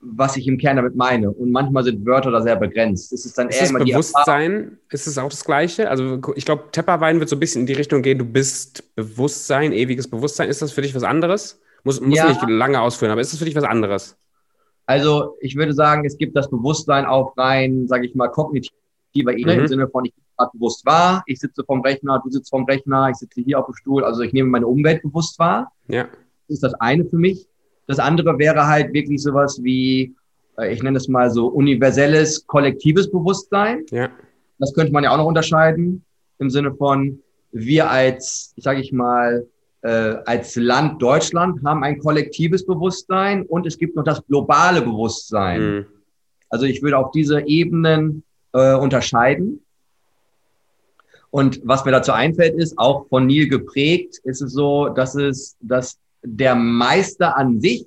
[0.00, 1.30] was ich im Kern damit meine.
[1.30, 3.12] Und manchmal sind Wörter da sehr begrenzt.
[3.12, 5.90] Es ist dann ist eher immer Bewusstsein, ist es auch das Gleiche?
[5.90, 9.72] Also ich glaube, Tepperwein wird so ein bisschen in die Richtung gehen, du bist Bewusstsein,
[9.72, 10.48] ewiges Bewusstsein.
[10.48, 11.60] Ist das für dich was anderes?
[11.84, 12.28] Muss, muss ja.
[12.28, 14.16] nicht lange ausführen, aber ist das für dich was anderes?
[14.86, 18.28] Also ich würde sagen, es gibt das Bewusstsein auf rein, sage ich mal,
[19.18, 19.60] kognitiver Ebene mhm.
[19.60, 21.22] im Sinne von, ich gerade bewusst wahr.
[21.26, 24.04] Ich sitze vorm Rechner, du sitzt vorm Rechner, ich sitze hier auf dem Stuhl.
[24.04, 25.72] Also ich nehme meine Umwelt bewusst wahr.
[25.88, 26.04] Ja.
[26.04, 27.46] Das ist das eine für mich.
[27.86, 30.14] Das andere wäre halt wirklich sowas wie,
[30.58, 33.84] äh, ich nenne es mal so universelles, kollektives Bewusstsein.
[33.90, 34.10] Ja.
[34.58, 36.04] Das könnte man ja auch noch unterscheiden
[36.38, 39.46] im Sinne von, wir als, ich sage ich mal,
[39.82, 45.62] äh, als Land Deutschland haben ein kollektives Bewusstsein und es gibt noch das globale Bewusstsein.
[45.62, 45.86] Mhm.
[46.50, 49.64] Also ich würde auf diese Ebenen äh, unterscheiden.
[51.30, 55.56] Und was mir dazu einfällt, ist, auch von Neil geprägt, ist es so, dass es,
[55.60, 57.86] dass der Meister an sich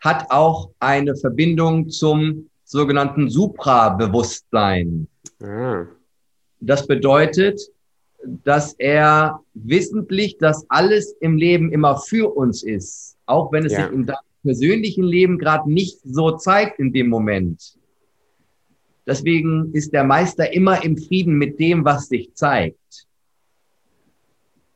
[0.00, 5.06] hat auch eine Verbindung zum sogenannten Suprabewusstsein.
[5.40, 5.86] Ah.
[6.60, 7.60] Das bedeutet,
[8.44, 13.84] dass er wissentlich, dass alles im Leben immer für uns ist, auch wenn es ja.
[13.84, 17.76] sich in deinem persönlichen Leben gerade nicht so zeigt in dem Moment.
[19.06, 23.06] Deswegen ist der Meister immer im Frieden mit dem, was sich zeigt.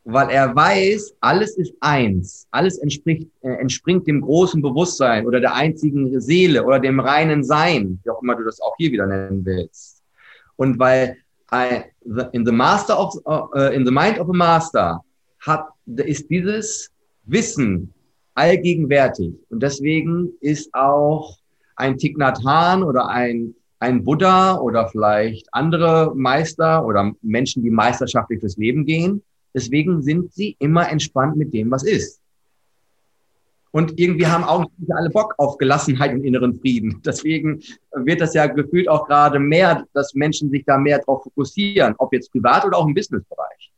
[0.04, 2.46] Weil er weiß, alles ist eins.
[2.50, 7.98] Alles entspricht, äh, entspringt dem großen Bewusstsein oder der einzigen Seele oder dem reinen Sein,
[8.02, 10.02] wie auch immer du das auch hier wieder nennen willst.
[10.56, 11.16] Und weil
[11.52, 11.84] I,
[12.32, 15.00] in the master of, uh, in the mind of a master
[15.40, 16.90] hat, ist dieses
[17.24, 17.92] Wissen
[18.34, 19.32] allgegenwärtig.
[19.50, 21.38] Und deswegen ist auch
[21.76, 21.96] ein
[22.44, 28.84] Hanh oder ein, ein Buddha oder vielleicht andere Meister oder Menschen, die meisterschaftlich durchs Leben
[28.86, 29.22] gehen.
[29.54, 32.20] Deswegen sind sie immer entspannt mit dem, was ist.
[33.76, 37.02] Und irgendwie haben auch nicht alle Bock auf Gelassenheit und inneren Frieden.
[37.04, 37.62] Deswegen
[37.92, 42.12] wird das ja gefühlt auch gerade mehr, dass Menschen sich da mehr drauf fokussieren, ob
[42.14, 43.72] jetzt privat oder auch im Businessbereich.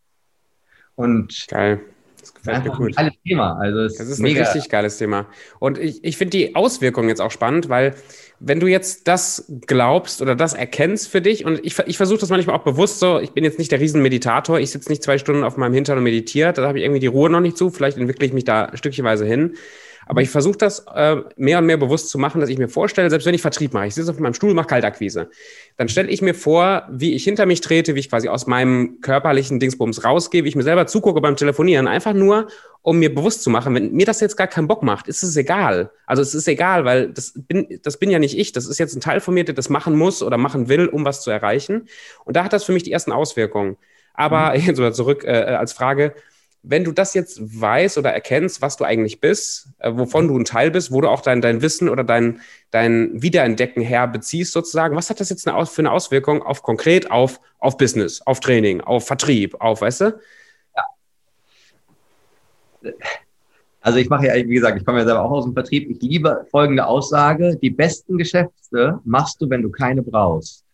[0.94, 1.80] Und Geil.
[2.20, 2.98] Das gefällt mir gut.
[2.98, 3.58] Ein geiles Thema.
[3.58, 4.40] Also das ist mega.
[4.40, 5.26] ein richtig geiles Thema.
[5.58, 7.94] Und ich, ich finde die Auswirkungen jetzt auch spannend, weil
[8.40, 12.30] wenn du jetzt das glaubst oder das erkennst für dich, und ich, ich versuche das
[12.30, 15.44] manchmal auch bewusst so, ich bin jetzt nicht der Riesenmeditator, ich sitze nicht zwei Stunden
[15.44, 17.96] auf meinem Hintern und meditiere, da habe ich irgendwie die Ruhe noch nicht zu, vielleicht
[17.98, 19.56] entwickle ich mich da stückchenweise hin.
[20.08, 23.10] Aber ich versuche das äh, mehr und mehr bewusst zu machen, dass ich mir vorstelle,
[23.10, 25.28] selbst wenn ich Vertrieb mache, ich sitze auf meinem Stuhl, mache Kaltakquise,
[25.76, 29.02] dann stelle ich mir vor, wie ich hinter mich trete, wie ich quasi aus meinem
[29.02, 32.48] körperlichen Dingsbums rausgehe, wie ich mir selber zugucke beim Telefonieren, einfach nur,
[32.80, 35.36] um mir bewusst zu machen, wenn mir das jetzt gar keinen Bock macht, ist es
[35.36, 35.90] egal.
[36.06, 38.96] Also es ist egal, weil das bin, das bin ja nicht ich, das ist jetzt
[38.96, 41.86] ein Teil von mir, der das machen muss oder machen will, um was zu erreichen.
[42.24, 43.76] Und da hat das für mich die ersten Auswirkungen.
[44.14, 46.14] Aber jetzt zurück äh, als Frage,
[46.62, 50.44] wenn du das jetzt weißt oder erkennst, was du eigentlich bist, äh, wovon du ein
[50.44, 52.40] Teil bist, wo du auch dein, dein Wissen oder dein,
[52.70, 57.40] dein Wiederentdecken herbeziehst sozusagen, was hat das jetzt eine, für eine Auswirkung auf konkret auf,
[57.58, 60.20] auf Business, auf Training, auf Vertrieb, auf, weißt du?
[62.82, 62.92] Ja.
[63.80, 65.88] Also ich mache ja, wie gesagt, ich komme ja selber auch aus dem Vertrieb.
[65.88, 67.56] Ich liebe folgende Aussage.
[67.56, 70.64] Die besten Geschäfte machst du, wenn du keine brauchst.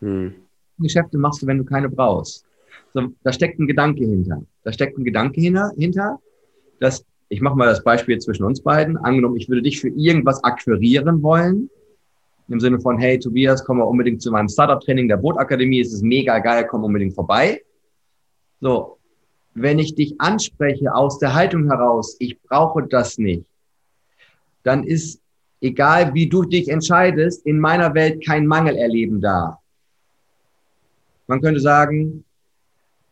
[0.00, 0.34] Hm.
[0.78, 2.44] Geschäfte machst du, wenn du keine brauchst.
[2.94, 4.42] So, da steckt ein Gedanke hinter.
[4.64, 6.18] Da steckt ein Gedanke hinter, hinter
[6.82, 10.42] dass, ich mache mal das Beispiel zwischen uns beiden, angenommen, ich würde dich für irgendwas
[10.42, 11.70] akquirieren wollen,
[12.48, 16.02] im Sinne von, hey Tobias, komm mal unbedingt zu meinem Startup-Training der Bootakademie, es ist
[16.02, 17.62] mega geil, komm unbedingt vorbei.
[18.60, 18.98] So,
[19.54, 23.46] wenn ich dich anspreche aus der Haltung heraus, ich brauche das nicht,
[24.64, 25.20] dann ist,
[25.60, 29.60] egal wie du dich entscheidest, in meiner Welt kein Mangel erleben da.
[31.28, 32.24] Man könnte sagen,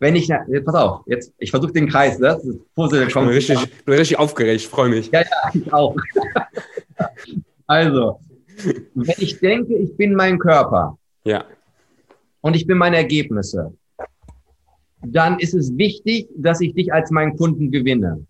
[0.01, 2.29] wenn ich, jetzt, pass auf, jetzt, ich versuche den Kreis, ne?
[2.29, 3.07] das ist Puzzle.
[3.07, 5.11] Ich bin richtig, bin richtig aufgeregt, freue mich.
[5.13, 5.95] Ja, ja, ich auch.
[7.67, 8.19] also,
[8.95, 10.99] wenn ich denke, ich bin mein Körper.
[11.25, 11.45] Ja.
[12.41, 13.75] Und ich bin meine Ergebnisse.
[15.03, 18.27] Dann ist es wichtig, dass ich dich als meinen Kunden gewinne.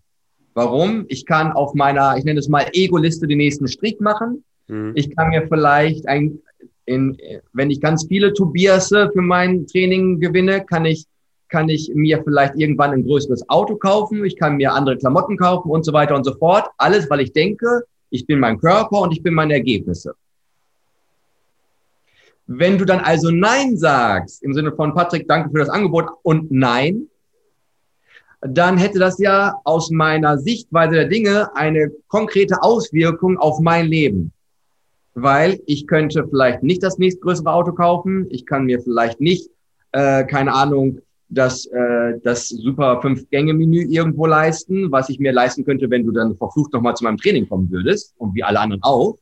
[0.53, 1.05] Warum?
[1.07, 4.43] Ich kann auf meiner, ich nenne es mal Ego-Liste den nächsten Strick machen.
[4.67, 4.91] Mhm.
[4.95, 6.39] Ich kann mir vielleicht ein,
[6.85, 7.17] in,
[7.53, 11.05] wenn ich ganz viele Tobiasse für mein Training gewinne, kann ich
[11.51, 15.69] kann ich mir vielleicht irgendwann ein größeres Auto kaufen, ich kann mir andere Klamotten kaufen
[15.69, 16.67] und so weiter und so fort.
[16.77, 20.15] Alles, weil ich denke, ich bin mein Körper und ich bin meine Ergebnisse.
[22.47, 26.51] Wenn du dann also Nein sagst, im Sinne von Patrick, danke für das Angebot und
[26.51, 27.07] Nein,
[28.41, 34.31] dann hätte das ja aus meiner Sichtweise der Dinge eine konkrete Auswirkung auf mein Leben.
[35.13, 39.49] Weil ich könnte vielleicht nicht das nächstgrößere Auto kaufen, ich kann mir vielleicht nicht,
[39.91, 41.01] äh, keine Ahnung,
[41.31, 46.35] das, äh, das super Fünf-Gänge-Menü irgendwo leisten, was ich mir leisten könnte, wenn du dann
[46.35, 49.17] verflucht nochmal zu meinem Training kommen würdest und wie alle anderen auch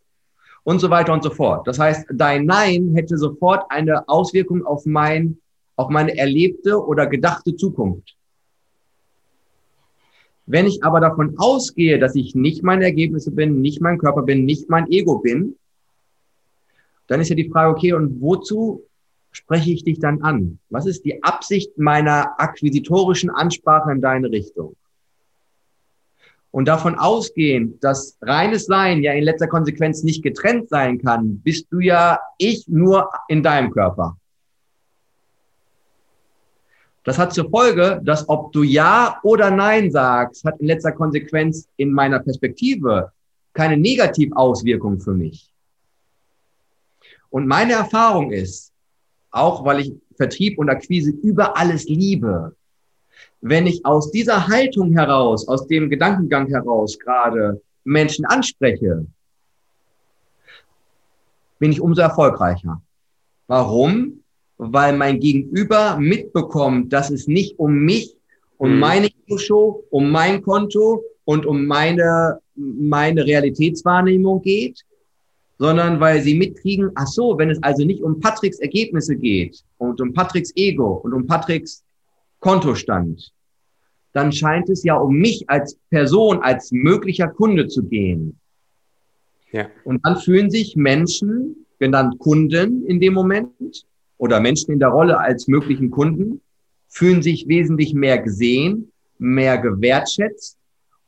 [0.64, 1.68] und so weiter und so fort.
[1.68, 5.38] Das heißt, dein Nein hätte sofort eine Auswirkung auf mein,
[5.76, 8.16] auf meine erlebte oder gedachte Zukunft.
[10.48, 14.46] Wenn ich aber davon ausgehe, dass ich nicht meine Ergebnisse bin, nicht mein Körper bin,
[14.46, 15.56] nicht mein Ego bin,
[17.06, 18.89] dann ist ja die Frage, okay, und wozu
[19.32, 20.60] spreche ich dich dann an?
[20.70, 24.76] Was ist die Absicht meiner akquisitorischen Ansprache in deine Richtung?
[26.52, 31.68] Und davon ausgehend, dass reines Sein ja in letzter Konsequenz nicht getrennt sein kann, bist
[31.70, 34.18] du ja ich nur in deinem Körper.
[37.04, 41.68] Das hat zur Folge, dass ob du Ja oder Nein sagst, hat in letzter Konsequenz
[41.78, 43.12] in meiner Perspektive
[43.54, 45.52] keine Negativauswirkung für mich.
[47.30, 48.74] Und meine Erfahrung ist,
[49.32, 52.56] auch weil ich Vertrieb und Akquise über alles liebe.
[53.42, 59.06] Wenn ich aus dieser Haltung heraus, aus dem Gedankengang heraus gerade Menschen anspreche,
[61.58, 62.82] bin ich umso erfolgreicher.
[63.48, 64.24] Warum?
[64.58, 68.16] Weil mein Gegenüber mitbekommt, dass es nicht um mich,
[68.58, 68.80] um mhm.
[68.80, 74.84] meine Show, um mein Konto und um meine, meine Realitätswahrnehmung geht,
[75.60, 80.00] sondern weil sie mitkriegen, ach so, wenn es also nicht um Patricks Ergebnisse geht und
[80.00, 81.84] um Patricks Ego und um Patricks
[82.40, 83.32] Kontostand,
[84.14, 88.40] dann scheint es ja um mich als Person, als möglicher Kunde zu gehen.
[89.52, 89.68] Ja.
[89.84, 93.86] Und dann fühlen sich Menschen, genannt Kunden in dem Moment,
[94.18, 96.42] oder Menschen in der Rolle als möglichen Kunden,
[96.88, 100.59] fühlen sich wesentlich mehr gesehen, mehr gewertschätzt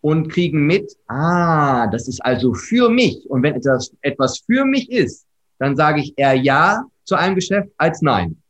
[0.01, 3.29] und kriegen mit, ah, das ist also für mich.
[3.29, 5.25] Und wenn etwas, etwas für mich ist,
[5.59, 8.41] dann sage ich eher Ja zu einem Geschäft als Nein.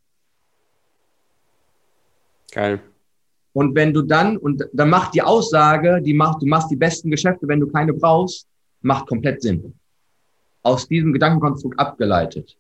[2.52, 2.82] Geil.
[3.54, 7.12] Und wenn du dann, und dann macht die Aussage, die macht, du machst die besten
[7.12, 8.48] Geschäfte, wenn du keine brauchst,
[8.82, 9.74] macht komplett Sinn.
[10.64, 12.58] Aus diesem Gedankenkonstrukt abgeleitet.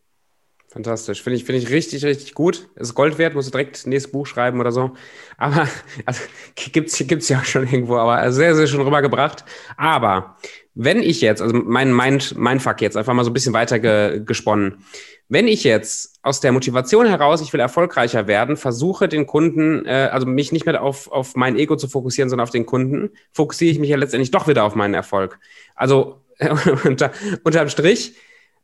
[0.72, 1.22] Fantastisch.
[1.22, 2.70] Finde ich, finde ich richtig, richtig gut.
[2.78, 4.92] Ist Gold wert, musst du direkt nächstes Buch schreiben oder so.
[5.38, 5.68] Aber
[6.06, 6.22] also,
[6.56, 9.44] gibt's, gibt's ja auch schon irgendwo, aber sehr, sehr schön rübergebracht.
[9.76, 10.38] Aber
[10.74, 13.80] wenn ich jetzt, also mein, mein, mein Fuck jetzt einfach mal so ein bisschen weiter
[13.80, 14.86] ge, gesponnen.
[15.28, 20.08] Wenn ich jetzt aus der Motivation heraus, ich will erfolgreicher werden, versuche den Kunden, äh,
[20.10, 23.74] also mich nicht mehr auf, auf mein Ego zu fokussieren, sondern auf den Kunden, fokussiere
[23.74, 25.38] ich mich ja letztendlich doch wieder auf meinen Erfolg.
[25.76, 26.22] Also
[26.86, 27.12] unter,
[27.44, 28.16] unterm Strich,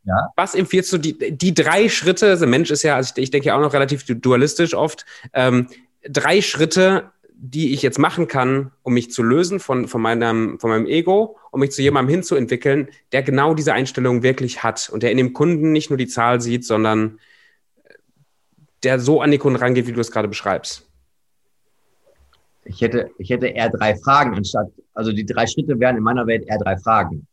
[0.08, 0.32] ja.
[0.36, 3.48] was empfiehlst du, die, die drei Schritte, also Mensch ist ja, also ich, ich denke
[3.48, 5.68] ja auch noch relativ dualistisch oft, ähm,
[6.08, 10.70] drei Schritte, die ich jetzt machen kann, um mich zu lösen von, von, meinem, von
[10.70, 15.12] meinem Ego, um mich zu jemandem hinzuentwickeln, der genau diese Einstellung wirklich hat und der
[15.12, 17.20] in dem Kunden nicht nur die Zahl sieht, sondern
[18.82, 20.84] der so an die Kunden rangeht, wie du es gerade beschreibst?
[22.64, 26.26] Ich hätte, ich hätte eher drei Fragen anstatt, also die drei Schritte wären in meiner
[26.26, 27.26] Welt eher drei Fragen,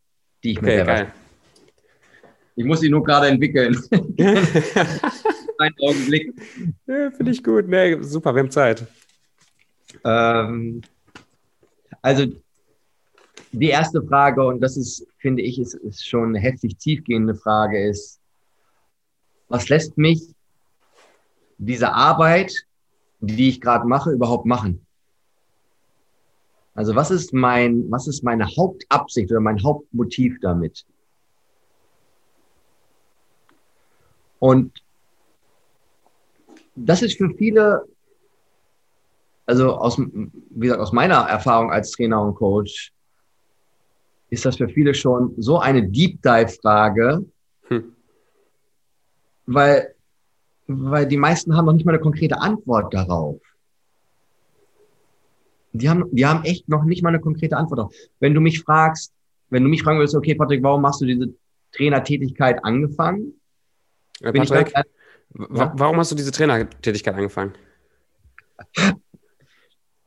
[0.43, 1.11] die ich okay, mir selber.
[2.55, 3.77] Ich muss sie nur gerade entwickeln.
[5.57, 6.33] Einen Augenblick.
[6.87, 7.67] Ja, Finde ich gut.
[7.67, 8.85] Nee, super, wir haben Zeit.
[10.03, 10.81] Ähm,
[12.01, 12.25] also
[13.51, 17.87] die erste Frage, und das ist, finde ich, ist, ist schon eine heftig tiefgehende Frage,
[17.87, 18.19] ist,
[19.47, 20.21] was lässt mich
[21.57, 22.53] diese Arbeit,
[23.21, 24.85] die ich gerade mache, überhaupt machen?
[26.73, 30.85] Also was ist mein, was ist meine Hauptabsicht oder mein Hauptmotiv damit?
[34.39, 34.73] Und
[36.75, 37.85] das ist für viele
[39.45, 42.91] also aus, wie gesagt, aus meiner Erfahrung als Trainer und Coach
[44.29, 47.25] ist das für viele schon so eine Deep Dive Frage,
[47.67, 47.95] hm.
[49.45, 49.93] weil,
[50.67, 53.39] weil die meisten haben noch nicht mal eine konkrete Antwort darauf.
[55.73, 57.95] Die haben, die haben echt noch nicht mal eine konkrete Antwort darauf.
[58.19, 59.13] Wenn du mich fragst,
[59.49, 61.33] wenn du mich fragen würdest, okay, Patrick, warum machst du diese
[61.73, 63.39] Trainertätigkeit angefangen?
[64.21, 64.83] Ja, Patrick, dann,
[65.55, 65.73] ja?
[65.75, 67.53] warum hast du diese Trainertätigkeit angefangen?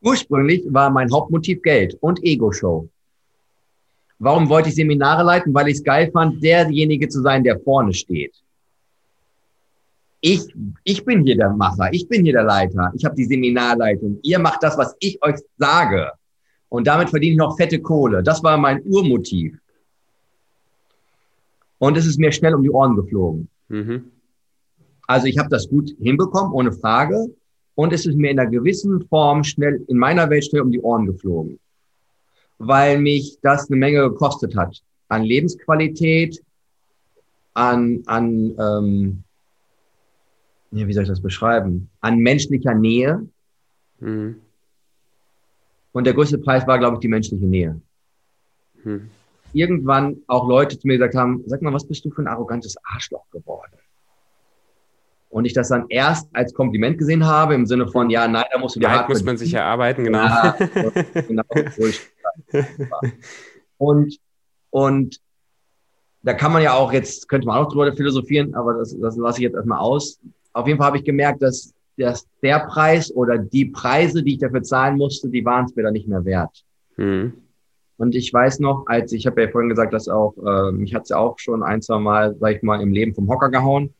[0.01, 2.89] Ursprünglich war mein Hauptmotiv Geld und Ego-Show.
[4.21, 5.55] Warum wollte ich Seminare leiten?
[5.55, 8.35] Weil ich es geil fand, derjenige zu sein, der vorne steht.
[10.21, 14.19] Ich, ich bin hier der Macher, ich bin hier der Leiter, ich habe die Seminarleitung.
[14.23, 16.11] Ihr macht das, was ich euch sage.
[16.69, 18.23] Und damit verdiene ich noch fette Kohle.
[18.23, 19.57] Das war mein Urmotiv.
[21.79, 23.49] Und es ist mir schnell um die Ohren geflogen.
[23.69, 24.13] Mhm.
[25.07, 27.35] Also ich habe das gut hinbekommen, ohne Frage.
[27.75, 30.81] Und es ist mir in einer gewissen Form schnell, in meiner Welt schnell um die
[30.81, 31.59] Ohren geflogen.
[32.59, 34.83] Weil mich das eine Menge gekostet hat.
[35.09, 36.43] An Lebensqualität,
[37.55, 39.25] an, an ähm,
[40.71, 41.89] ja, wie soll ich das beschreiben?
[42.01, 43.27] An menschlicher Nähe.
[44.01, 44.37] Mhm.
[45.93, 47.81] Und der größte Preis war, glaube ich, die menschliche Nähe.
[48.85, 49.11] Mhm.
[49.53, 52.77] Irgendwann auch Leute zu mir gesagt haben, sag mal, was bist du für ein arrogantes
[52.85, 53.73] Arschloch geworden?
[55.31, 58.59] und ich das dann erst als Kompliment gesehen habe, im Sinne von, ja, nein, da
[58.59, 60.19] musst du dir hart muss man sich erarbeiten, genau.
[60.19, 60.57] Ja,
[61.29, 61.43] genau
[63.77, 64.19] und,
[64.71, 65.21] und
[66.23, 69.39] da kann man ja auch jetzt, könnte man auch drüber philosophieren, aber das, das lasse
[69.39, 70.21] ich jetzt erstmal aus.
[70.53, 74.39] Auf jeden Fall habe ich gemerkt, dass, dass der Preis oder die Preise, die ich
[74.39, 76.65] dafür zahlen musste, die waren es mir dann nicht mehr wert.
[76.97, 77.35] Mhm.
[77.99, 81.03] Und ich weiß noch, als ich habe ja vorhin gesagt, dass auch, äh, mich hat
[81.03, 83.93] es ja auch schon ein, zwei Mal, sag ich mal, im Leben vom Hocker gehauen.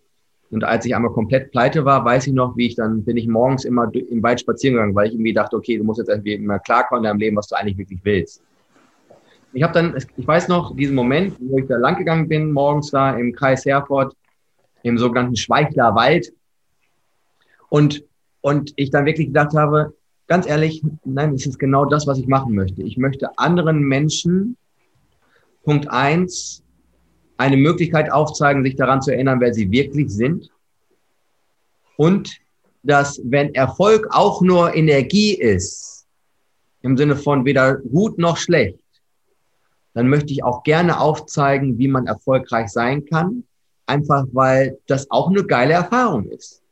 [0.51, 3.27] Und als ich einmal komplett pleite war, weiß ich noch, wie ich dann bin ich
[3.27, 6.35] morgens immer im Wald spazieren gegangen, weil ich irgendwie dachte, okay, du musst jetzt irgendwie
[6.35, 8.43] immer klarkommen in deinem Leben, was du eigentlich wirklich willst.
[9.53, 12.91] Ich habe dann, ich weiß noch, diesen Moment, wo ich da lang gegangen bin, morgens
[12.93, 14.15] da im Kreis Herford,
[14.85, 16.33] im sogenannten Schweichler Wald.
[17.69, 18.05] Und,
[18.41, 19.93] und ich dann wirklich gedacht habe,
[20.29, 22.83] ganz ehrlich, nein, es ist genau das, was ich machen möchte.
[22.83, 24.57] Ich möchte anderen Menschen,
[25.65, 26.63] Punkt eins,
[27.39, 30.51] eine Möglichkeit aufzeigen, sich daran zu erinnern, wer sie wirklich sind.
[31.97, 32.39] Und
[32.83, 36.07] dass, wenn Erfolg auch nur Energie ist,
[36.83, 38.79] im Sinne von weder gut noch schlecht,
[39.95, 43.45] dann möchte ich auch gerne aufzeigen, wie man erfolgreich sein kann,
[43.87, 46.63] einfach weil das auch eine geile Erfahrung ist.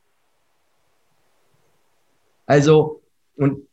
[2.47, 3.03] Also,
[3.37, 3.67] und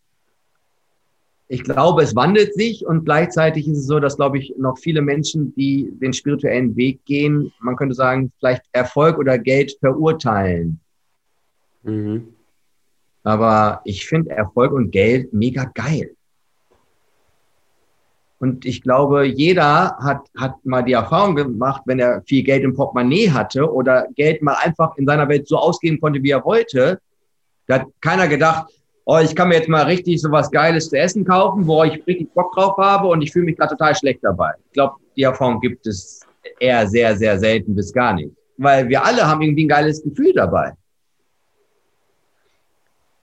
[1.47, 5.01] ich glaube, es wandelt sich und gleichzeitig ist es so, dass, glaube ich, noch viele
[5.01, 10.79] Menschen, die den spirituellen Weg gehen, man könnte sagen, vielleicht Erfolg oder Geld verurteilen.
[11.83, 12.29] Mhm.
[13.23, 16.15] Aber ich finde Erfolg und Geld mega geil.
[18.39, 22.73] Und ich glaube, jeder hat, hat mal die Erfahrung gemacht, wenn er viel Geld im
[22.73, 26.99] Portemonnaie hatte oder Geld mal einfach in seiner Welt so ausgeben konnte, wie er wollte.
[27.67, 28.73] Da hat keiner gedacht,
[29.05, 32.05] oh, ich kann mir jetzt mal richtig so was Geiles zu essen kaufen, wo ich
[32.07, 34.53] richtig Bock drauf habe und ich fühle mich gerade total schlecht dabei.
[34.65, 36.21] Ich glaube, die Erfahrung gibt es
[36.59, 38.31] eher sehr, sehr selten bis gar nicht.
[38.57, 40.73] Weil wir alle haben irgendwie ein geiles Gefühl dabei.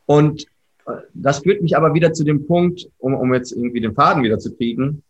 [0.06, 0.42] Und
[0.86, 4.22] äh, das führt mich aber wieder zu dem Punkt, um, um jetzt irgendwie den Faden
[4.22, 5.02] wieder zu kriegen,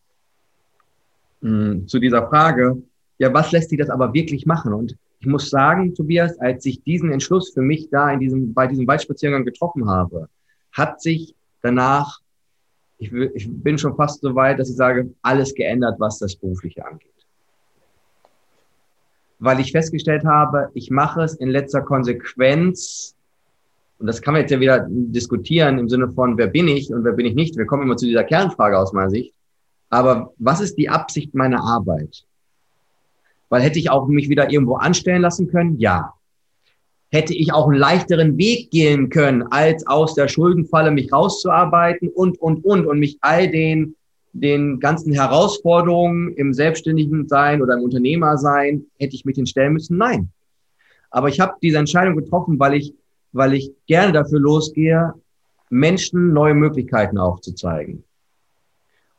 [1.41, 2.83] mh, zu dieser Frage,
[3.19, 4.73] ja, was lässt sich das aber wirklich machen?
[4.73, 8.67] Und ich muss sagen, Tobias, als ich diesen Entschluss für mich da in diesem, bei
[8.67, 10.29] diesem Waldspaziergang getroffen habe,
[10.73, 12.21] hat sich danach,
[12.99, 16.85] ich, ich bin schon fast so weit, dass ich sage, alles geändert, was das Berufliche
[16.85, 17.09] angeht.
[19.39, 23.17] Weil ich festgestellt habe, ich mache es in letzter Konsequenz,
[23.99, 27.05] und das kann man jetzt ja wieder diskutieren im Sinne von, wer bin ich und
[27.05, 27.57] wer bin ich nicht.
[27.57, 29.35] Wir kommen immer zu dieser Kernfrage aus meiner Sicht.
[29.91, 32.25] Aber was ist die Absicht meiner Arbeit?
[33.51, 35.79] Weil hätte ich auch mich wieder irgendwo anstellen lassen können?
[35.79, 36.15] Ja.
[37.11, 42.41] Hätte ich auch einen leichteren Weg gehen können, als aus der Schuldenfalle mich rauszuarbeiten und,
[42.41, 43.97] und, und, und mich all den,
[44.33, 49.73] den ganzen Herausforderungen im Selbstständigen sein oder im Unternehmer sein, hätte ich mich den stellen
[49.73, 49.97] müssen?
[49.97, 50.31] Nein.
[51.11, 52.95] Aber ich habe diese Entscheidung getroffen, weil ich,
[53.33, 55.13] weil ich gerne dafür losgehe,
[55.69, 58.05] Menschen neue Möglichkeiten aufzuzeigen.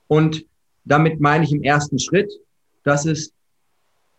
[0.08, 0.46] Und
[0.84, 2.32] damit meine ich im ersten Schritt,
[2.84, 3.34] dass es,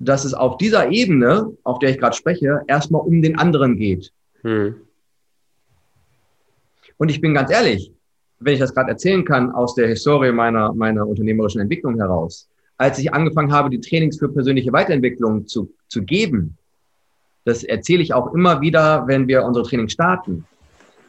[0.05, 4.13] dass es auf dieser Ebene, auf der ich gerade spreche, erstmal um den anderen geht.
[4.43, 4.75] Hm.
[6.97, 7.93] Und ich bin ganz ehrlich,
[8.41, 12.99] wenn ich das gerade erzählen kann aus der Historie meiner, meiner unternehmerischen Entwicklung heraus, als
[12.99, 16.57] ich angefangen habe, die Trainings für persönliche Weiterentwicklung zu, zu geben,
[17.45, 20.45] das erzähle ich auch immer wieder, wenn wir unsere Trainings starten.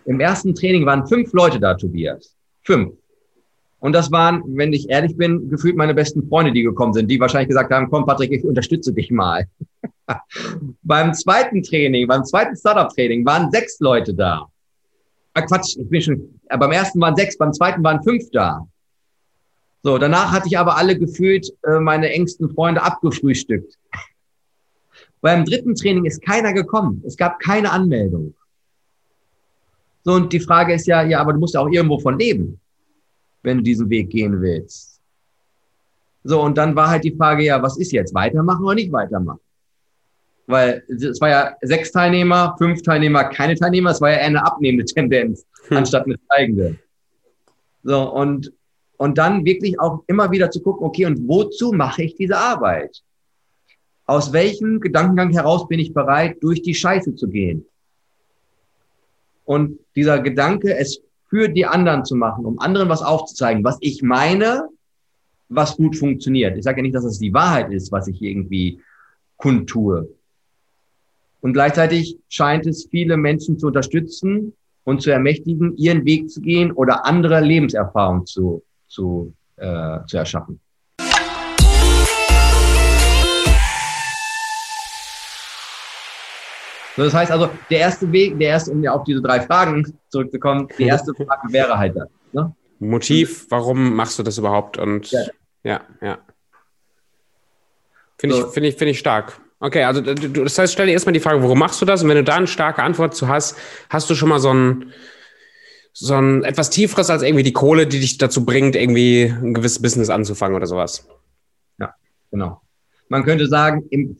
[0.06, 2.36] Im ersten Training waren fünf Leute da, Tobias.
[2.64, 2.94] Fünf.
[3.84, 7.20] Und das waren, wenn ich ehrlich bin, gefühlt meine besten Freunde, die gekommen sind, die
[7.20, 9.46] wahrscheinlich gesagt haben, komm Patrick, ich unterstütze dich mal.
[10.84, 14.48] beim zweiten Training, beim zweiten Startup-Training waren sechs Leute da.
[15.34, 18.66] Ah, Quatsch, ich bin schon, äh, beim ersten waren sechs, beim zweiten waren fünf da.
[19.82, 23.78] So, danach hatte ich aber alle gefühlt äh, meine engsten Freunde abgefrühstückt.
[25.20, 27.04] Beim dritten Training ist keiner gekommen.
[27.06, 28.34] Es gab keine Anmeldung.
[30.06, 32.62] So, und die Frage ist ja, ja, aber du musst ja auch irgendwo von leben
[33.44, 35.02] wenn du diesen Weg gehen willst.
[36.24, 38.14] So, und dann war halt die Frage, ja, was ist jetzt?
[38.14, 39.40] Weitermachen oder nicht weitermachen?
[40.48, 43.92] Weil es war ja sechs Teilnehmer, fünf Teilnehmer, keine Teilnehmer.
[43.92, 45.78] Es war ja eher eine abnehmende Tendenz, hm.
[45.78, 46.80] anstatt eine steigende.
[47.84, 48.54] So, und,
[48.98, 53.04] und dann wirklich auch immer wieder zu gucken, okay, und wozu mache ich diese Arbeit?
[54.06, 57.66] Aus welchem Gedankengang heraus bin ich bereit, durch die Scheiße zu gehen?
[59.46, 61.02] Und dieser Gedanke, es
[61.34, 64.70] für die anderen zu machen, um anderen was aufzuzeigen, was ich meine,
[65.50, 66.56] was gut funktioniert.
[66.56, 68.80] Ich sage ja nicht, dass es die Wahrheit ist, was ich irgendwie
[69.38, 70.08] kundtue.
[71.42, 74.54] Und gleichzeitig scheint es viele Menschen zu unterstützen
[74.84, 80.60] und zu ermächtigen, ihren Weg zu gehen oder andere Lebenserfahrungen zu, zu, äh, zu erschaffen.
[86.96, 89.98] So, das heißt also, der erste Weg, der erste, um ja auf diese drei Fragen
[90.10, 92.10] zurückzukommen, die erste Frage wäre halt das.
[92.34, 92.56] Ne?
[92.80, 94.78] Motiv, warum machst du das überhaupt?
[94.78, 95.26] Und ja,
[95.64, 95.82] ja.
[96.02, 96.18] ja.
[98.18, 98.48] Finde so.
[98.48, 99.40] ich, find ich, find ich stark.
[99.60, 102.04] Okay, also das heißt, stell dir erstmal die Frage, warum machst du das?
[102.04, 103.58] Und wenn du da eine starke Antwort zu hast,
[103.90, 104.92] hast du schon mal so ein,
[105.94, 109.82] so ein etwas tieferes als irgendwie die Kohle, die dich dazu bringt, irgendwie ein gewisses
[109.82, 111.08] Business anzufangen oder sowas.
[111.80, 111.94] Ja,
[112.30, 112.62] genau.
[113.08, 114.18] Man könnte sagen, im,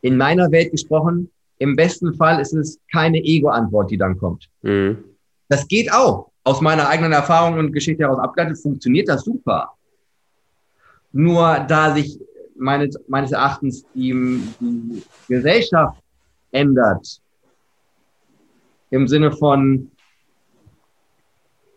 [0.00, 4.48] in meiner Welt gesprochen, im besten Fall ist es keine Ego-Antwort, die dann kommt.
[4.62, 4.98] Mhm.
[5.48, 6.30] Das geht auch.
[6.44, 9.72] Aus meiner eigenen Erfahrung und Geschichte heraus abgeleitet funktioniert das super.
[11.12, 12.18] Nur da sich
[12.56, 14.12] meines, meines Erachtens die,
[14.60, 16.00] die Gesellschaft
[16.52, 17.20] ändert,
[18.90, 19.90] im Sinne von,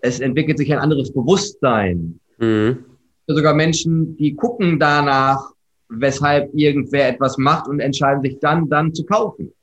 [0.02, 2.20] es entwickelt sich ein anderes Bewusstsein.
[2.38, 2.86] Mhm.
[3.28, 5.52] Sogar Menschen, die gucken danach,
[5.90, 9.54] weshalb irgendwer etwas macht und entscheiden sich dann, dann zu kaufen.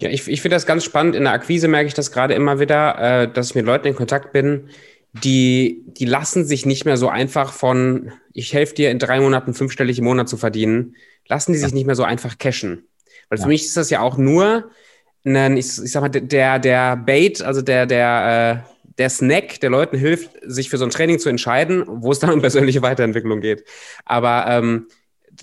[0.00, 1.16] Ja, ich, ich finde das ganz spannend.
[1.16, 3.96] In der Akquise merke ich das gerade immer wieder, äh, dass ich mit Leuten in
[3.96, 4.68] Kontakt bin,
[5.12, 9.54] die, die lassen sich nicht mehr so einfach von, ich helfe dir in drei Monaten
[9.54, 10.94] fünfstellig im Monat zu verdienen,
[11.26, 12.86] lassen die sich nicht mehr so einfach cashen.
[13.28, 13.44] Weil ja.
[13.44, 14.70] für mich ist das ja auch nur
[15.24, 19.70] ein, ich, ich sag mal, der, der Bait, also der, der, äh, der Snack, der
[19.70, 23.40] Leuten hilft, sich für so ein Training zu entscheiden, wo es dann um persönliche Weiterentwicklung
[23.40, 23.64] geht.
[24.04, 24.86] Aber ähm,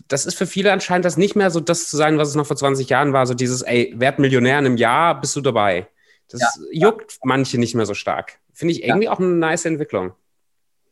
[0.07, 2.45] das ist für viele anscheinend das nicht mehr so das zu sein, was es noch
[2.45, 5.87] vor 20 Jahren war, so dieses, ey, werd Millionär in einem Jahr, bist du dabei.
[6.29, 7.17] Das ja, juckt ja.
[7.23, 8.39] manche nicht mehr so stark.
[8.53, 9.11] Finde ich irgendwie ja.
[9.11, 10.13] auch eine nice Entwicklung.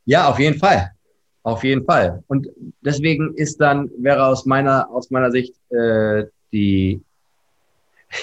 [0.06, 0.91] Ja, auf jeden Fall.
[1.43, 2.24] Auf jeden Fall.
[2.28, 2.47] Und
[2.82, 7.01] deswegen ist dann, wäre aus meiner, aus meiner Sicht äh, die,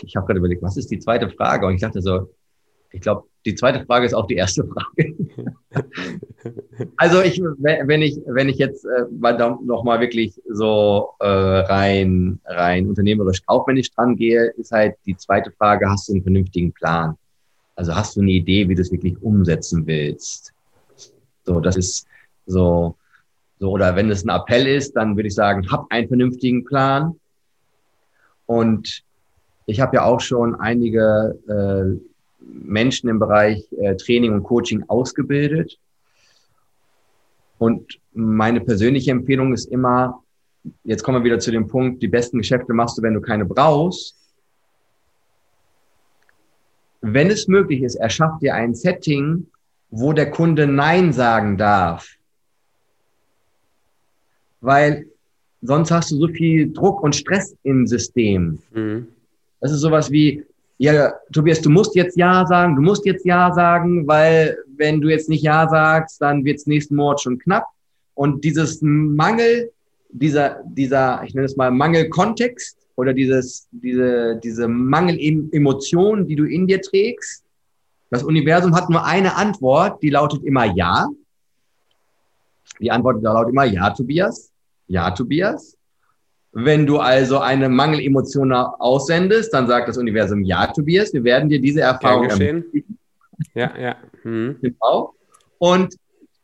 [0.03, 1.66] ich habe gerade überlegt, was ist die zweite Frage?
[1.66, 2.31] Und ich dachte so,
[2.93, 5.14] ich glaube, die zweite Frage ist auch die erste Frage.
[6.97, 9.07] also ich, wenn ich, wenn ich jetzt äh,
[9.64, 15.51] noch mal wirklich so äh, rein, rein unternehmerisch kaufmännisch dran gehe, ist halt die zweite
[15.53, 17.16] Frage, hast du einen vernünftigen Plan?
[17.76, 20.53] Also hast du eine Idee, wie du es wirklich umsetzen willst?
[21.45, 22.07] So, das ist
[22.47, 22.97] so,
[23.59, 27.18] so, oder wenn es ein Appell ist, dann würde ich sagen, hab einen vernünftigen Plan.
[28.47, 29.03] Und
[29.66, 32.09] ich habe ja auch schon einige äh,
[32.53, 35.78] Menschen im Bereich äh, Training und Coaching ausgebildet.
[37.59, 40.22] Und meine persönliche Empfehlung ist immer,
[40.84, 43.44] jetzt kommen wir wieder zu dem Punkt, die besten Geschäfte machst du, wenn du keine
[43.44, 44.16] brauchst.
[47.03, 49.46] Wenn es möglich ist, erschaff dir ein Setting,
[49.90, 52.09] wo der Kunde Nein sagen darf.
[54.61, 55.07] Weil
[55.62, 58.59] sonst hast du so viel Druck und Stress im System.
[58.72, 59.09] Mhm.
[59.61, 60.44] Das ist sowas wie,
[60.81, 65.11] ja, Tobias, du musst jetzt Ja sagen, du musst jetzt Ja sagen, weil wenn du
[65.11, 67.66] jetzt nicht Ja sagst, dann wird es nächsten Monat schon knapp.
[68.14, 69.70] Und dieses Mangel,
[70.09, 76.66] dieser, dieser, ich nenne es mal Mangelkontext oder dieses, diese, diese Mangel-Emotion, die du in
[76.66, 77.45] dir trägst,
[78.09, 81.09] das Universum hat nur eine Antwort, die lautet immer Ja.
[82.81, 84.51] Die Antwort lautet immer Ja, Tobias.
[84.87, 85.76] Ja, Tobias.
[86.53, 91.61] Wenn du also eine Mangelemotion aussendest, dann sagt das Universum, ja, Tobias, wir werden dir
[91.61, 92.98] diese Erfahrung ermöglichen.
[93.55, 93.96] Ja, ja.
[94.22, 94.57] Hm.
[94.61, 95.14] Genau.
[95.59, 95.94] Und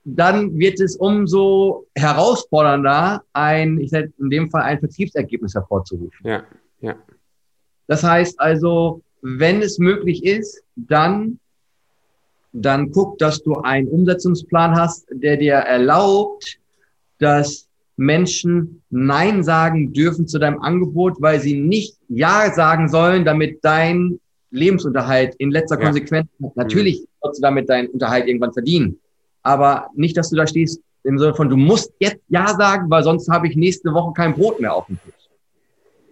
[0.04, 6.20] dann wird es umso herausfordernder, ein, ich sage in dem Fall ein Vertriebsergebnis hervorzurufen.
[6.24, 6.44] Ja,
[6.80, 6.94] ja.
[7.88, 11.40] Das heißt also, wenn es möglich ist, dann,
[12.52, 16.59] dann guck, dass du einen Umsetzungsplan hast, der dir erlaubt,
[17.18, 17.65] dass
[17.97, 24.20] Menschen Nein sagen dürfen zu deinem Angebot, weil sie nicht Ja sagen sollen, damit dein
[24.51, 25.86] Lebensunterhalt in letzter ja.
[25.86, 27.07] Konsequenz, natürlich mhm.
[27.22, 28.99] sollst du damit deinen Unterhalt irgendwann verdienen.
[29.42, 33.03] Aber nicht, dass du da stehst im Sinne von, du musst jetzt Ja sagen, weil
[33.03, 35.14] sonst habe ich nächste Woche kein Brot mehr auf dem Tisch.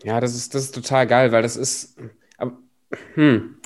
[0.05, 1.97] Ja, das ist, das ist total geil, weil das ist,
[3.14, 3.57] hm,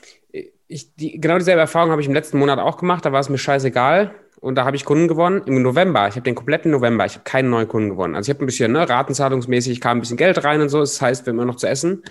[0.68, 3.28] ich, die, genau dieselbe Erfahrung habe ich im letzten Monat auch gemacht, da war es
[3.28, 6.06] mir scheißegal und da habe ich Kunden gewonnen im November.
[6.08, 7.04] Ich habe den kompletten November.
[7.06, 8.14] Ich habe keinen neuen Kunden gewonnen.
[8.14, 10.80] Also ich habe ein bisschen ne, ratenzahlungsmäßig kam ein bisschen Geld rein und so.
[10.80, 12.02] Das heißt, wir haben immer noch zu essen.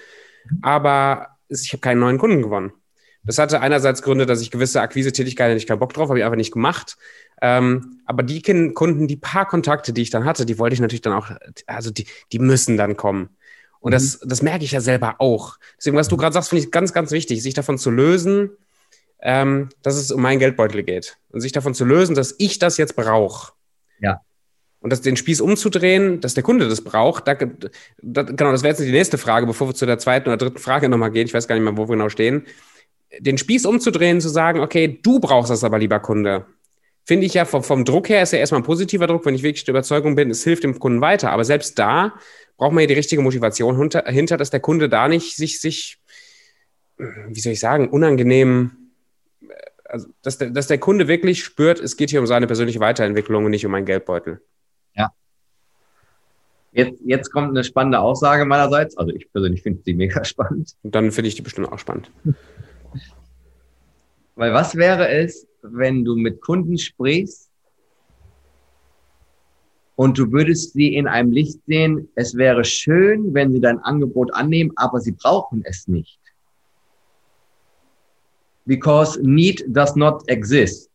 [0.62, 2.74] Aber ich habe keinen neuen Kunden gewonnen.
[3.24, 6.38] Das hatte einerseits Gründe, dass ich gewisse Akquise-Tätigkeiten nicht keinen Bock drauf habe, ich einfach
[6.38, 6.98] nicht gemacht.
[7.42, 8.42] Ähm, aber die
[8.74, 11.32] Kunden, die paar Kontakte, die ich dann hatte, die wollte ich natürlich dann auch,
[11.66, 13.30] also die, die müssen dann kommen.
[13.80, 13.96] Und mhm.
[13.96, 15.58] das, das merke ich ja selber auch.
[15.78, 18.50] Deswegen, was du gerade sagst, finde ich ganz, ganz wichtig, sich davon zu lösen,
[19.22, 22.78] ähm, dass es um meinen Geldbeutel geht und sich davon zu lösen, dass ich das
[22.78, 23.54] jetzt brauche.
[24.00, 24.22] Ja.
[24.80, 28.74] Und das, den Spieß umzudrehen, dass der Kunde das braucht, da, da, genau, das wäre
[28.74, 31.26] jetzt die nächste Frage, bevor wir zu der zweiten oder dritten Frage nochmal gehen.
[31.26, 32.46] Ich weiß gar nicht mehr, wo wir genau stehen.
[33.20, 36.46] Den Spieß umzudrehen, zu sagen, okay, du brauchst das aber, lieber Kunde.
[37.06, 39.44] Finde ich ja vom, vom Druck her ist ja erstmal ein positiver Druck, wenn ich
[39.44, 41.32] wirklich der Überzeugung bin, es hilft dem Kunden weiter.
[41.32, 42.14] Aber selbst da
[42.58, 46.00] braucht man ja die richtige Motivation hinter, hinter dass der Kunde da nicht sich, sich,
[46.98, 48.87] wie soll ich sagen, unangenehm
[49.90, 53.46] also dass der, dass der Kunde wirklich spürt, es geht hier um seine persönliche Weiterentwicklung
[53.46, 54.42] und nicht um einen Geldbeutel.
[54.96, 55.12] Ja.
[56.72, 58.98] Jetzt, jetzt kommt eine spannende Aussage meinerseits.
[58.98, 60.76] Also ich persönlich finde sie mega spannend.
[60.84, 62.12] Und dann finde ich die bestimmt auch spannend.
[64.36, 67.50] Weil was wäre es, wenn du mit Kunden sprichst
[69.96, 74.32] und du würdest sie in einem Licht sehen, es wäre schön, wenn sie dein Angebot
[74.36, 76.20] annehmen, aber sie brauchen es nicht
[78.68, 80.92] because need does not exist.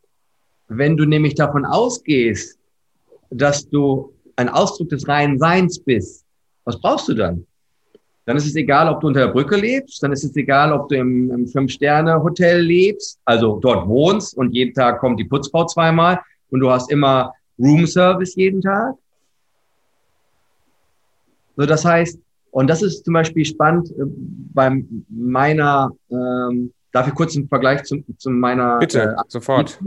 [0.68, 2.58] Wenn du nämlich davon ausgehst,
[3.30, 6.24] dass du ein Ausdruck des reinen Seins bist,
[6.64, 7.46] was brauchst du dann?
[8.24, 10.88] Dann ist es egal, ob du unter der Brücke lebst, dann ist es egal, ob
[10.88, 16.20] du im, im Fünf-Sterne-Hotel lebst, also dort wohnst und jeden Tag kommt die Putzfrau zweimal
[16.50, 18.94] und du hast immer Room-Service jeden Tag.
[21.56, 22.18] So, das heißt,
[22.52, 24.04] und das ist zum Beispiel spannend äh,
[24.54, 28.78] bei meiner ähm, Darf ich kurz einen Vergleich zu, zu meiner.
[28.78, 29.80] Bitte, äh, sofort.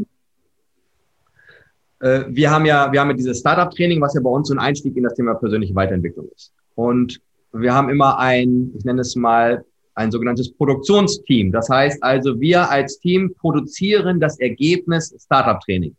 [1.99, 4.59] Äh, wir haben ja, wir haben ja dieses Startup-Training, was ja bei uns so ein
[4.59, 6.51] Einstieg in das Thema persönliche Weiterentwicklung ist.
[6.75, 7.21] Und
[7.53, 11.53] wir haben immer ein, ich nenne es mal, ein sogenanntes Produktionsteam.
[11.53, 15.95] Das heißt also, wir als Team produzieren das Ergebnis Startup-Training.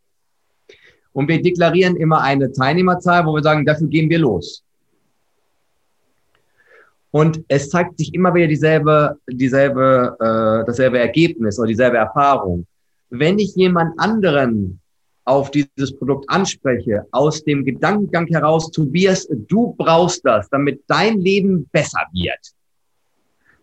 [1.12, 4.62] Und wir deklarieren immer eine Teilnehmerzahl, wo wir sagen, dafür gehen wir los.
[7.16, 12.66] Und es zeigt sich immer wieder dieselbe, dieselbe, äh, dasselbe Ergebnis oder dieselbe Erfahrung.
[13.08, 14.82] Wenn ich jemand anderen
[15.24, 21.66] auf dieses Produkt anspreche, aus dem Gedankengang heraus, Tobias, du brauchst das, damit dein Leben
[21.72, 22.52] besser wird.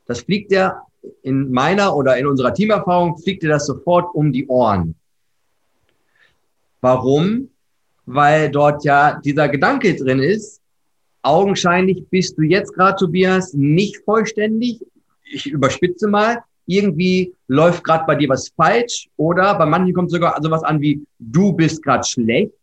[0.08, 0.82] Das fliegt dir
[1.22, 4.96] in meiner oder in unserer Teamerfahrung, fliegt dir das sofort um die Ohren.
[6.82, 7.52] Warum?
[8.08, 10.63] Weil dort ja dieser Gedanke drin ist,
[11.24, 14.80] augenscheinlich bist du jetzt gerade, Tobias, nicht vollständig.
[15.24, 16.44] Ich überspitze mal.
[16.66, 21.06] Irgendwie läuft gerade bei dir was falsch oder bei manchen kommt sogar sowas an wie
[21.20, 22.54] du bist gerade schlecht.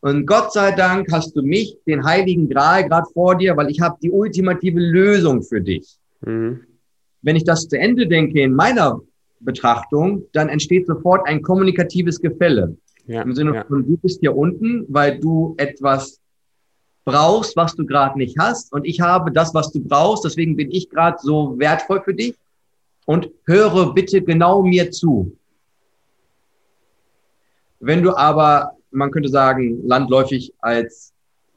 [0.00, 3.80] Und Gott sei Dank hast du mich, den heiligen Gral, gerade vor dir, weil ich
[3.80, 5.98] habe die ultimative Lösung für dich.
[6.20, 6.60] Mhm.
[7.20, 9.00] Wenn ich das zu Ende denke in meiner
[9.40, 12.76] Betrachtung, dann entsteht sofort ein kommunikatives Gefälle.
[13.06, 13.64] Ja, Im Sinne ja.
[13.64, 16.20] von, du bist hier unten, weil du etwas
[17.08, 18.72] brauchst, was du gerade nicht hast.
[18.72, 20.24] Und ich habe das, was du brauchst.
[20.24, 22.34] Deswegen bin ich gerade so wertvoll für dich.
[23.06, 25.32] Und höre bitte genau mir zu.
[27.80, 31.14] Wenn du aber, man könnte sagen, landläufig als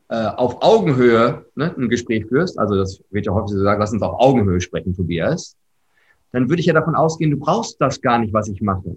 [0.08, 3.92] äh, auf Augenhöhe ne, ein Gespräch führst, also das wird ja häufig so gesagt, lass
[3.92, 5.58] uns auf Augenhöhe sprechen, Tobias,
[6.32, 8.96] dann würde ich ja davon ausgehen, du brauchst das gar nicht, was ich mache.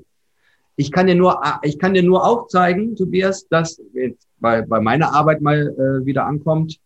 [0.76, 3.80] Ich kann dir nur, ich kann dir nur aufzeigen, Tobias, dass
[4.44, 6.78] bei, bei meiner Arbeit mal äh, wieder ankommt.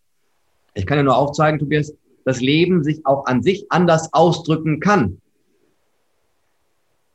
[0.75, 1.93] Ich kann dir nur aufzeigen, Tobias,
[2.23, 5.19] das Leben sich auch an sich anders ausdrücken kann.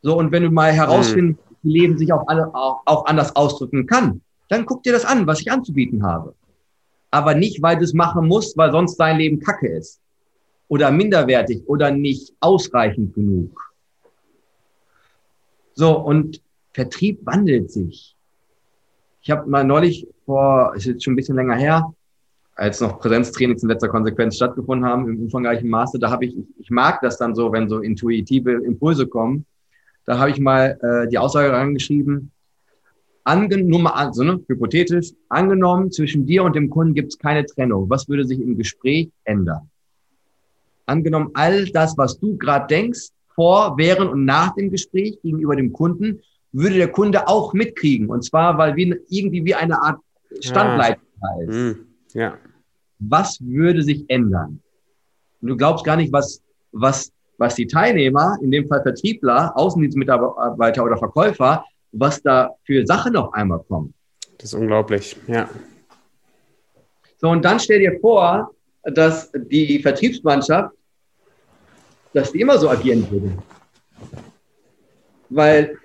[0.02, 1.56] So, und wenn du mal herausfindest, mhm.
[1.62, 4.20] wie Leben sich auch, alle, auch, auch anders ausdrücken kann,
[4.50, 6.34] dann guck dir das an, was ich anzubieten habe.
[7.10, 10.02] Aber nicht, weil du es machen musst, weil sonst dein Leben kacke ist.
[10.68, 13.72] Oder minderwertig oder nicht ausreichend genug.
[15.72, 16.42] So, und
[16.74, 18.13] Vertrieb wandelt sich.
[19.24, 21.94] Ich habe mal neulich vor, ist jetzt schon ein bisschen länger her,
[22.56, 26.70] als noch Präsenztrainings in letzter Konsequenz stattgefunden haben im umfangreichen Maße, da habe ich, ich
[26.70, 29.46] mag das dann so, wenn so intuitive Impulse kommen.
[30.04, 32.32] Da habe ich mal äh, die Aussage reingeschrieben,
[33.24, 37.88] angenommen, also ne, hypothetisch, angenommen, zwischen dir und dem Kunden gibt es keine Trennung.
[37.88, 39.70] Was würde sich im Gespräch ändern?
[40.84, 45.72] Angenommen, all das, was du gerade denkst, vor, während und nach dem Gespräch gegenüber dem
[45.72, 46.20] Kunden,
[46.54, 48.08] würde der Kunde auch mitkriegen.
[48.08, 49.98] Und zwar, weil wir irgendwie wie eine Art
[50.40, 51.42] Standleitung ja.
[51.42, 51.54] ist.
[51.54, 52.38] Hm, ja.
[53.00, 54.62] Was würde sich ändern?
[55.42, 56.40] Und du glaubst gar nicht, was,
[56.72, 63.16] was, was die Teilnehmer, in dem Fall Vertriebler, Außendienstmitarbeiter oder Verkäufer, was da für Sachen
[63.16, 63.92] auf einmal kommen.
[64.38, 65.48] Das ist unglaublich, ja.
[67.18, 68.50] So, und dann stell dir vor,
[68.82, 70.74] dass die Vertriebsmannschaft,
[72.12, 73.32] dass die immer so agieren würde.
[75.30, 75.78] Weil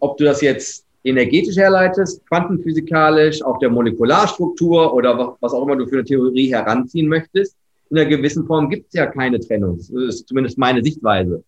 [0.00, 5.86] ob du das jetzt energetisch herleitest, quantenphysikalisch, auf der Molekularstruktur oder was auch immer du
[5.86, 7.56] für eine Theorie heranziehen möchtest,
[7.90, 9.76] in einer gewissen Form gibt es ja keine Trennung.
[9.78, 11.42] Das ist zumindest meine Sichtweise.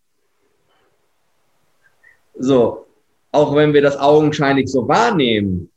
[2.38, 2.86] So,
[3.30, 5.70] auch wenn wir das augenscheinlich so wahrnehmen,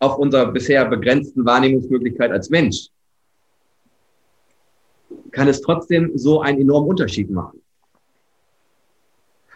[0.00, 2.88] auf unserer bisher begrenzten Wahrnehmungsmöglichkeit als Mensch,
[5.30, 7.60] kann es trotzdem so einen enormen Unterschied machen.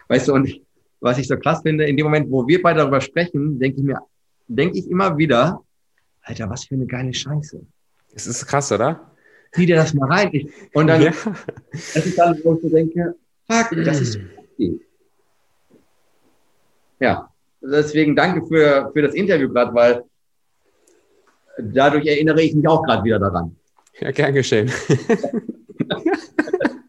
[0.07, 0.61] Weißt du, und ich,
[1.03, 3.83] was ich so krass finde, in dem Moment, wo wir beide darüber sprechen, denke ich
[3.83, 3.99] mir,
[4.47, 5.61] denke ich immer wieder,
[6.21, 7.59] Alter, was für eine geile Scheiße.
[8.15, 9.11] Es ist krass, oder?
[9.51, 10.29] Zieh dir das mal rein.
[10.31, 11.11] Ich, und dann, ja.
[11.71, 14.79] das ist dann, wo ich so denke, fuck, das ist okay.
[17.01, 17.29] Ja,
[17.61, 20.03] deswegen danke für, für das Interview gerade, weil
[21.59, 23.57] dadurch erinnere ich mich auch gerade wieder daran.
[23.99, 24.71] Ja, gern geschehen.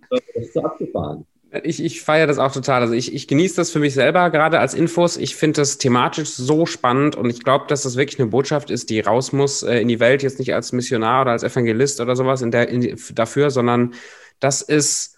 [0.08, 1.26] das ist so abgefahren.
[1.62, 2.82] Ich, ich feiere das auch total.
[2.82, 5.16] Also ich, ich genieße das für mich selber gerade als Infos.
[5.16, 8.90] Ich finde das thematisch so spannend und ich glaube, dass das wirklich eine Botschaft ist,
[8.90, 12.16] die raus muss äh, in die Welt, jetzt nicht als Missionar oder als Evangelist oder
[12.16, 13.94] sowas in der, in, dafür, sondern
[14.40, 15.16] das ist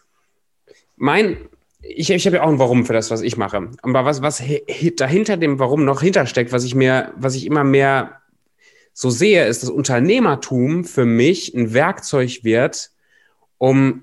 [0.97, 1.39] mein,
[1.81, 3.71] ich, ich habe ja auch ein Warum für das, was ich mache.
[3.83, 4.43] Aber was, was
[4.97, 8.21] dahinter dem Warum noch hintersteckt, was ich mir, was ich immer mehr
[8.93, 12.91] so sehe, ist, dass Unternehmertum für mich ein Werkzeug wird,
[13.59, 14.03] um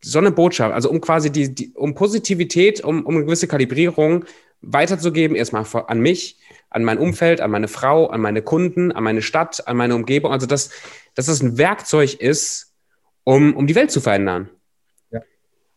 [0.00, 4.24] so eine Botschaft, also um quasi die, die um Positivität, um, um eine gewisse Kalibrierung
[4.60, 6.38] weiterzugeben, erstmal an mich,
[6.70, 10.32] an mein Umfeld, an meine Frau, an meine Kunden, an meine Stadt, an meine Umgebung.
[10.32, 10.70] Also, dass,
[11.14, 12.72] dass das ein Werkzeug ist,
[13.24, 14.50] um, um die Welt zu verändern.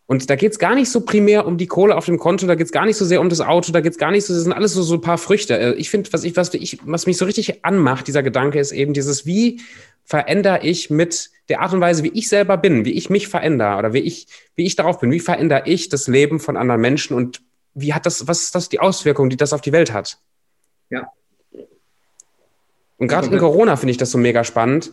[0.08, 2.56] Und da geht es gar nicht so primär um die Kohle auf dem Konto, da
[2.56, 4.34] geht es gar nicht so sehr um das Auto, da geht es gar nicht so,
[4.34, 5.60] das sind alles so, so ein paar Früchte.
[5.60, 8.72] Äh, ich finde, was ich, was ich, was mich so richtig anmacht, dieser Gedanke, ist
[8.72, 9.60] eben dieses, wie
[10.06, 13.78] verändere ich mit der Art und Weise, wie ich selber bin, wie ich mich verändere
[13.78, 17.14] oder wie ich, wie ich darauf bin, wie verändere ich das Leben von anderen Menschen
[17.14, 17.42] und
[17.74, 20.20] wie hat das, was ist das die Auswirkung, die das auf die Welt hat?
[20.90, 21.12] Ja.
[22.98, 24.92] Und gerade in Corona finde ich das so mega spannend.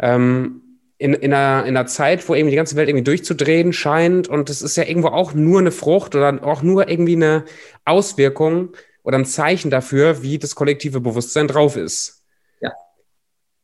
[0.00, 0.62] Ähm,
[0.98, 4.48] in, in, einer, in einer Zeit, wo irgendwie die ganze Welt irgendwie durchzudrehen scheint und
[4.48, 7.44] das ist ja irgendwo auch nur eine Frucht oder auch nur irgendwie eine
[7.84, 8.74] Auswirkung
[9.04, 12.24] oder ein Zeichen dafür, wie das kollektive Bewusstsein drauf ist.
[12.60, 12.72] Ja.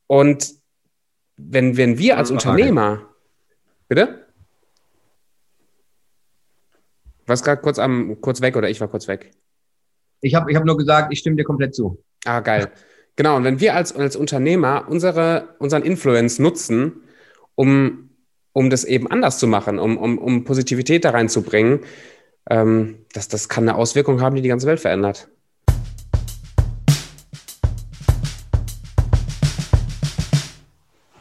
[0.07, 0.55] Und
[1.37, 3.09] wenn, wenn wir als Unternehmer,
[3.89, 4.27] bitte?
[7.27, 9.33] Was gerade kurz am kurz weg oder ich war kurz weg?
[10.21, 12.03] Ich habe ich hab nur gesagt, ich stimme dir komplett zu.
[12.25, 12.71] Ah, geil.
[13.17, 17.04] Genau, und wenn wir als, als Unternehmer unsere, unseren Influence nutzen,
[17.55, 18.11] um,
[18.53, 21.81] um das eben anders zu machen, um, um, um Positivität da reinzubringen,
[22.51, 25.29] ähm, das, das kann eine Auswirkung haben, die die ganze Welt verändert.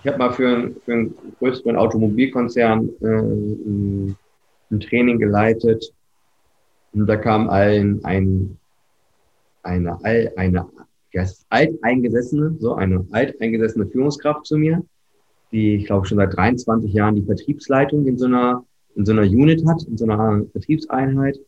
[0.03, 4.17] Ich habe mal für, einen, für einen größeren Automobilkonzern äh, ein,
[4.81, 5.93] Training geleitet
[6.93, 8.57] und da kam ein, ein,
[9.61, 10.03] eine,
[10.36, 10.65] eine
[11.49, 14.84] alteingesessene, so eine alteingesessene Führungskraft zu mir,
[15.53, 19.21] die, ich glaube, schon seit 23 Jahren die Vertriebsleitung in so einer, in so einer
[19.21, 21.39] Unit hat, in so einer Vertriebseinheit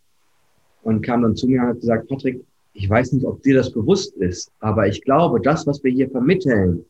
[0.83, 2.41] und kam dann zu mir und hat gesagt, Patrick,
[2.73, 6.09] ich weiß nicht, ob dir das bewusst ist, aber ich glaube, das, was wir hier
[6.09, 6.85] vermitteln,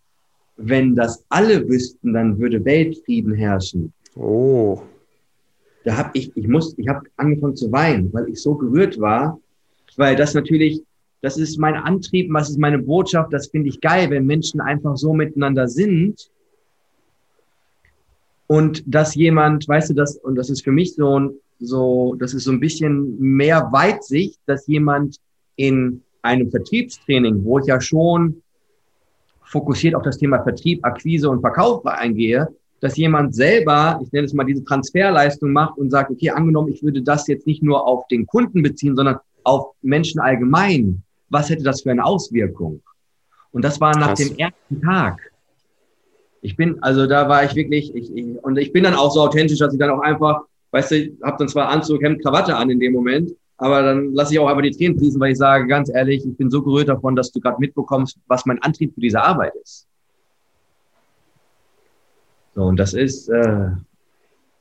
[0.58, 3.94] wenn das alle wüssten, dann würde Weltfrieden herrschen.
[4.16, 4.82] Oh.
[5.84, 9.40] Da habe ich, ich muss, ich habe angefangen zu weinen, weil ich so gerührt war,
[9.98, 10.82] weil das natürlich,
[11.22, 14.98] das ist mein Antrieb, was ist meine Botschaft, das finde ich geil, wenn Menschen einfach
[14.98, 16.30] so miteinander sind.
[18.48, 22.44] Und dass jemand, weißt du, das, und das ist für mich so, so, das ist
[22.44, 25.18] so ein bisschen mehr Weitsicht, dass jemand
[25.56, 28.42] in einem Vertriebstraining, wo ich ja schon
[29.44, 32.48] fokussiert auf das Thema Vertrieb, Akquise und Verkauf eingehe,
[32.82, 36.84] dass jemand selber, ich nenne es mal diese Transferleistung macht und sagt, okay, angenommen, ich
[36.84, 41.04] würde das jetzt nicht nur auf den Kunden beziehen, sondern auf Menschen allgemein.
[41.30, 42.82] Was hätte das für eine Auswirkung?
[43.52, 44.20] Und das war nach Krass.
[44.20, 45.32] dem ersten Tag.
[46.46, 49.22] Ich bin, also da war ich wirklich, ich, ich, und ich bin dann auch so
[49.22, 52.70] authentisch, dass ich dann auch einfach, weißt du, habe dann zwar Anzug, Hemd, Krawatte an
[52.70, 55.66] in dem Moment, aber dann lasse ich auch einfach die Tränen fließen, weil ich sage,
[55.66, 59.02] ganz ehrlich, ich bin so gerührt davon, dass du gerade mitbekommst, was mein Antrieb für
[59.02, 59.88] diese Arbeit ist.
[62.54, 63.72] So, und das ist, äh,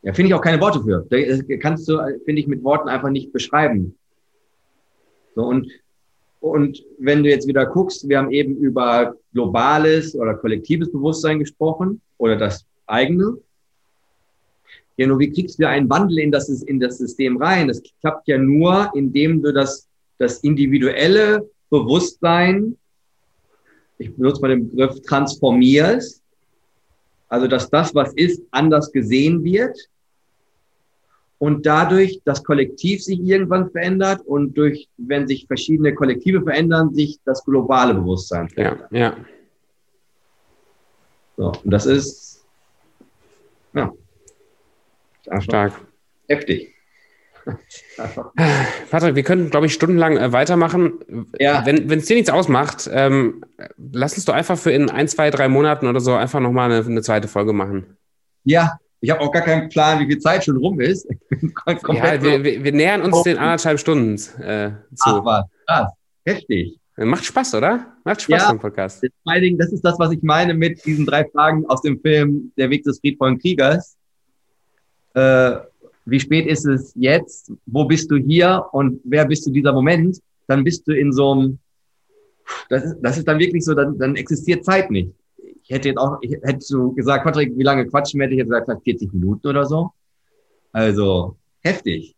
[0.02, 1.06] ja, finde ich auch keine Worte für.
[1.10, 3.94] Da kannst du, finde ich, mit Worten einfach nicht beschreiben.
[5.34, 5.70] So, und,
[6.44, 12.02] und wenn du jetzt wieder guckst, wir haben eben über globales oder kollektives Bewusstsein gesprochen
[12.18, 13.38] oder das eigene.
[14.98, 17.68] Ja, nur wie kriegst du einen Wandel in das, in das System rein?
[17.68, 19.88] Das klappt ja nur, indem du das,
[20.18, 22.76] das individuelle Bewusstsein,
[23.96, 26.22] ich benutze mal den Begriff, transformierst.
[27.28, 29.78] Also, dass das, was ist, anders gesehen wird.
[31.38, 37.18] Und dadurch das Kollektiv sich irgendwann verändert und durch, wenn sich verschiedene Kollektive verändern, sich
[37.24, 38.88] das globale Bewusstsein verändert.
[38.90, 39.16] Ja, ja.
[41.36, 42.44] So, und das ist,
[43.74, 43.92] ja.
[45.40, 45.72] Stark.
[46.28, 46.74] Heftig.
[48.90, 51.26] Patrick, wir können, glaube ich, stundenlang äh, weitermachen.
[51.38, 51.64] Ja.
[51.66, 53.44] Wenn es dir nichts ausmacht, ähm,
[53.76, 56.86] lass uns doch einfach für in ein, zwei, drei Monaten oder so einfach nochmal eine,
[56.86, 57.98] eine zweite Folge machen.
[58.44, 61.06] Ja, ich habe auch gar keinen Plan, wie viel Zeit schon rum ist.
[61.66, 65.04] ja, wir, wir, wir, nähern uns den anderthalb Stunden äh, zu.
[65.04, 65.92] Ach, was, krass,
[66.24, 66.78] heftig.
[66.96, 67.96] Macht Spaß, oder?
[68.04, 69.00] Macht Spaß ja, Podcast.
[69.00, 72.00] Vor allen Dingen, das ist das, was ich meine mit diesen drei Fragen aus dem
[72.00, 73.96] Film Der Weg des friedvollen Kriegers
[75.14, 75.56] äh,
[76.06, 80.20] wie spät ist es jetzt, wo bist du hier und wer bist du dieser Moment,
[80.46, 81.58] dann bist du in so einem,
[82.68, 85.12] das ist, das ist dann wirklich so, dann, dann existiert Zeit nicht.
[85.66, 88.26] Ich hätte jetzt auch, ich hätte so gesagt, Patrick, wie lange quatschen wir?
[88.26, 89.92] Hätte ich jetzt gesagt, 40 Minuten oder so.
[90.72, 92.14] Also, heftig.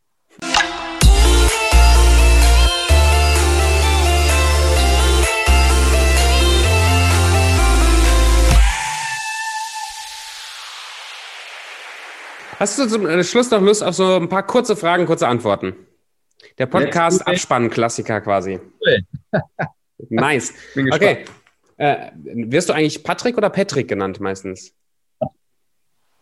[12.59, 15.77] Hast du zum äh, Schluss noch Lust auf so ein paar kurze Fragen, kurze Antworten?
[16.59, 18.59] Der Podcast Abspann-Klassiker quasi.
[20.09, 20.53] nice.
[20.75, 21.27] Okay.
[21.77, 24.74] Äh, wirst du eigentlich Patrick oder Patrick genannt meistens?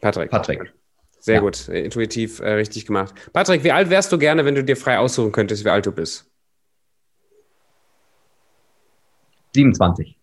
[0.00, 0.30] Patrick.
[0.30, 0.74] Patrick.
[1.20, 1.40] Sehr ja.
[1.40, 3.14] gut, intuitiv äh, richtig gemacht.
[3.32, 5.92] Patrick, wie alt wärst du gerne, wenn du dir frei aussuchen könntest, wie alt du
[5.92, 6.30] bist?
[9.54, 10.18] 27.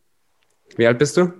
[0.75, 1.34] Wie alt bist du?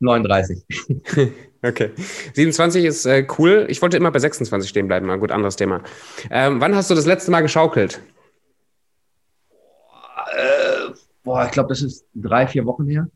[0.00, 0.64] 39.
[1.60, 1.90] Okay.
[2.34, 3.66] 27 ist äh, cool.
[3.68, 5.06] Ich wollte immer bei 26 stehen bleiben.
[5.06, 5.82] Mal gut, anderes Thema.
[6.30, 8.00] Ähm, wann hast du das letzte Mal geschaukelt?
[10.36, 10.92] Äh,
[11.28, 13.06] boah, ich glaube, das ist drei, vier Wochen her.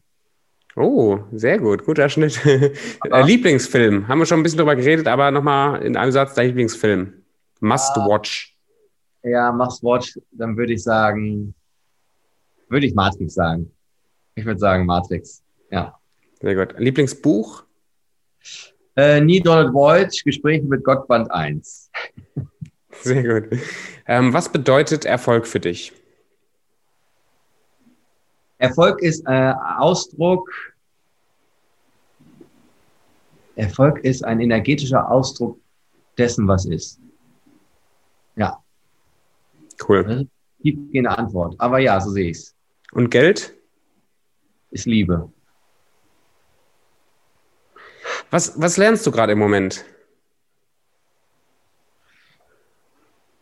[0.77, 1.85] Oh, sehr gut.
[1.87, 2.39] Guter Schnitt.
[2.47, 4.07] äh, Lieblingsfilm.
[4.07, 7.15] Haben wir schon ein bisschen drüber geredet, aber nochmal in einem Satz dein Lieblingsfilm.
[7.61, 8.55] Must ah, watch.
[9.23, 10.19] Ja, must watch.
[10.31, 11.55] Dann würde ich sagen,
[12.69, 13.71] würde ich Matrix sagen.
[14.35, 15.43] Ich würde sagen Matrix.
[15.71, 15.99] Ja.
[16.43, 16.79] Sehr gut.
[16.79, 17.65] Lieblingsbuch?
[18.95, 21.91] Äh, Nie Donald Voigt, Gespräche mit Gott, Band 1.
[23.01, 23.59] Sehr gut.
[24.07, 25.95] Ähm, was bedeutet Erfolg für dich?
[28.63, 30.49] Erfolg ist äh, Ausdruck.
[33.57, 35.59] Erfolg ist ein energetischer Ausdruck
[36.17, 37.01] dessen, was ist.
[38.37, 38.63] Ja.
[39.89, 40.09] Cool.
[40.09, 41.57] Ist tiefgehende Antwort.
[41.59, 42.55] Aber ja, so sehe ich es.
[42.93, 43.53] Und Geld?
[44.71, 45.33] Ist Liebe.
[48.31, 49.85] Was, was lernst du gerade im Moment?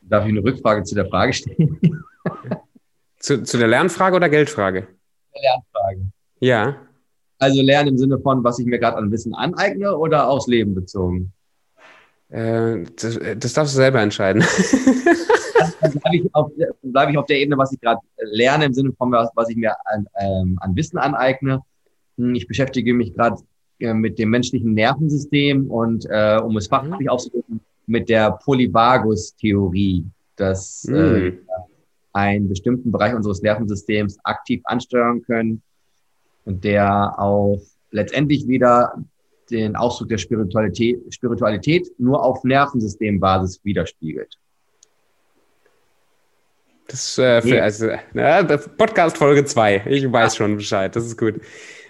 [0.00, 1.78] Darf ich eine Rückfrage zu der Frage stellen?
[3.18, 4.88] zu, zu der Lernfrage oder Geldfrage?
[5.34, 6.10] Lernfrage.
[6.40, 6.76] Ja.
[7.38, 10.74] Also lernen im Sinne von, was ich mir gerade an Wissen aneigne oder aufs Leben
[10.74, 11.32] bezogen?
[12.28, 14.42] Äh, das, das, darfst du selber entscheiden.
[15.80, 16.52] Dann bleibe ich, auf,
[16.82, 19.56] bleib ich auf der Ebene, was ich gerade lerne, im Sinne von, was, was ich
[19.56, 21.62] mir an, ähm, an Wissen aneigne.
[22.18, 23.36] Hm, ich beschäftige mich gerade
[23.80, 27.08] äh, mit dem menschlichen Nervensystem und, äh, um es fachlich mhm.
[27.08, 30.04] auszudrücken, mit der Polyvagus-Theorie,
[30.36, 31.38] dass mhm.
[32.12, 35.62] Einen bestimmten Bereich unseres Nervensystems aktiv ansteuern können
[36.44, 38.94] und der auch letztendlich wieder
[39.50, 44.36] den Ausdruck der Spiritualität, Spiritualität nur auf Nervensystembasis widerspiegelt.
[46.86, 49.84] Das äh, für, also, ja, Podcast Folge 2.
[49.86, 50.94] Ich weiß schon Bescheid.
[50.94, 51.40] Das ist gut.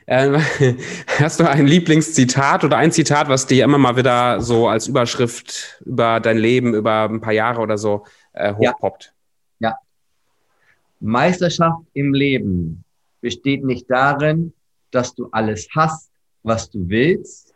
[0.07, 0.37] Ähm,
[1.19, 5.81] hast du ein Lieblingszitat oder ein Zitat, was dir immer mal wieder so als Überschrift
[5.87, 9.05] über dein Leben, über ein paar Jahre oder so äh, hochpoppt?
[9.05, 9.20] Ja.
[11.01, 12.85] Meisterschaft im Leben
[13.21, 14.53] besteht nicht darin,
[14.91, 16.11] dass du alles hast,
[16.43, 17.55] was du willst,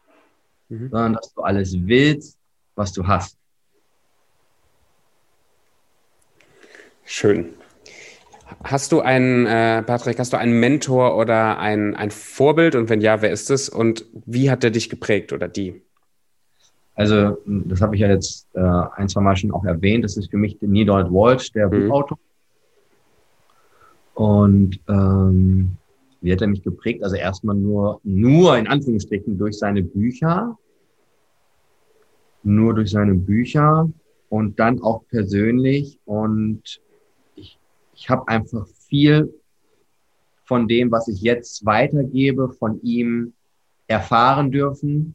[0.68, 0.90] mhm.
[0.90, 2.38] sondern dass du alles willst,
[2.74, 3.36] was du hast.
[7.04, 7.54] Schön.
[8.62, 12.74] Hast du einen, äh, Patrick, hast du einen Mentor oder ein, ein Vorbild?
[12.74, 13.68] Und wenn ja, wer ist es?
[13.68, 15.82] Und wie hat er dich geprägt oder die?
[16.94, 20.04] Also, das habe ich ja jetzt äh, ein, zwei Mal schon auch erwähnt.
[20.04, 21.88] Das ist für mich Neil Donald Walsh, der mhm.
[21.88, 22.18] Buchautor.
[24.14, 25.76] Und ähm,
[26.20, 27.02] wie hat er mich geprägt?
[27.02, 30.56] Also erstmal nur, nur in Anführungsstrichen durch seine Bücher.
[32.42, 33.90] Nur durch seine Bücher
[34.28, 35.98] und dann auch persönlich.
[36.04, 36.80] Und
[37.94, 39.32] ich habe einfach viel
[40.44, 43.32] von dem, was ich jetzt weitergebe, von ihm
[43.86, 45.14] erfahren dürfen,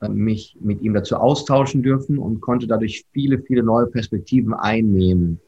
[0.00, 5.40] äh, mich mit ihm dazu austauschen dürfen und konnte dadurch viele, viele neue Perspektiven einnehmen.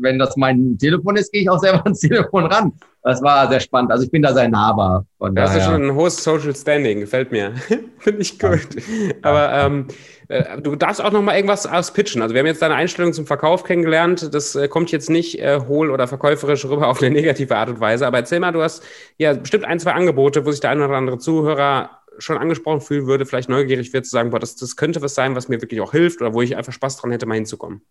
[0.00, 2.72] wenn das mein Telefon ist, gehe ich auch selber ans Telefon ran.
[3.02, 3.90] Das war sehr spannend.
[3.92, 5.06] Also ich bin da sehr nahbar.
[5.18, 7.54] Von das ist schon ein hohes Social Standing, gefällt mir.
[7.98, 8.68] Finde ich gut.
[8.74, 9.14] Ja.
[9.22, 9.86] Aber ähm,
[10.28, 12.20] äh, du darfst auch noch mal irgendwas auspitchen.
[12.20, 14.34] Also wir haben jetzt deine Einstellung zum Verkauf kennengelernt.
[14.34, 17.80] Das äh, kommt jetzt nicht äh, hohl oder verkäuferisch rüber auf eine negative Art und
[17.80, 18.06] Weise.
[18.06, 18.82] Aber erzähl mal, du hast
[19.16, 23.06] ja bestimmt ein, zwei Angebote, wo sich der ein oder andere Zuhörer schon angesprochen fühlen
[23.06, 25.80] würde, vielleicht neugierig wird zu sagen, boah, das, das könnte was sein, was mir wirklich
[25.80, 27.82] auch hilft oder wo ich einfach Spaß dran hätte, mal hinzukommen.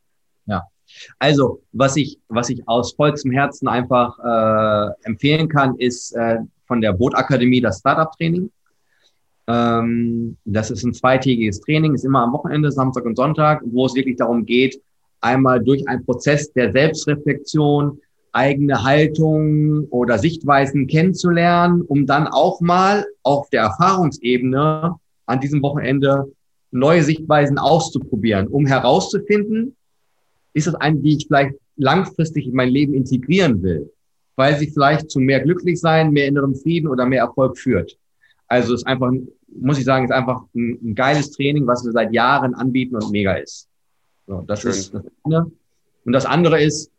[0.50, 0.64] Ja,
[1.20, 6.82] also was ich, was ich aus vollstem Herzen einfach äh, empfehlen kann, ist äh, von
[6.82, 8.50] der Bootakademie das Startup-Training.
[9.48, 13.96] Ähm, das ist ein zweitägiges Training, ist immer am Wochenende, Samstag und Sonntag, wo es
[13.96, 14.82] wirklich darum geht,
[15.22, 18.00] einmal durch einen Prozess der Selbstreflexion
[18.32, 24.96] eigene Haltung oder Sichtweisen kennenzulernen, um dann auch mal auf der Erfahrungsebene
[25.26, 26.32] an diesem Wochenende
[26.72, 29.76] neue Sichtweisen auszuprobieren, um herauszufinden,
[30.60, 33.92] ist es eine, die ich vielleicht langfristig in mein Leben integrieren will,
[34.36, 37.98] weil sie vielleicht zu mehr Glücklichsein, mehr innerem Frieden oder mehr Erfolg führt.
[38.48, 39.12] Also es ist einfach,
[39.48, 43.12] muss ich sagen, ist einfach ein, ein geiles Training, was wir seit Jahren anbieten und
[43.12, 43.68] mega ist.
[44.28, 44.72] So, das Schön.
[44.72, 45.52] ist das eine.
[46.06, 46.92] Und das andere ist,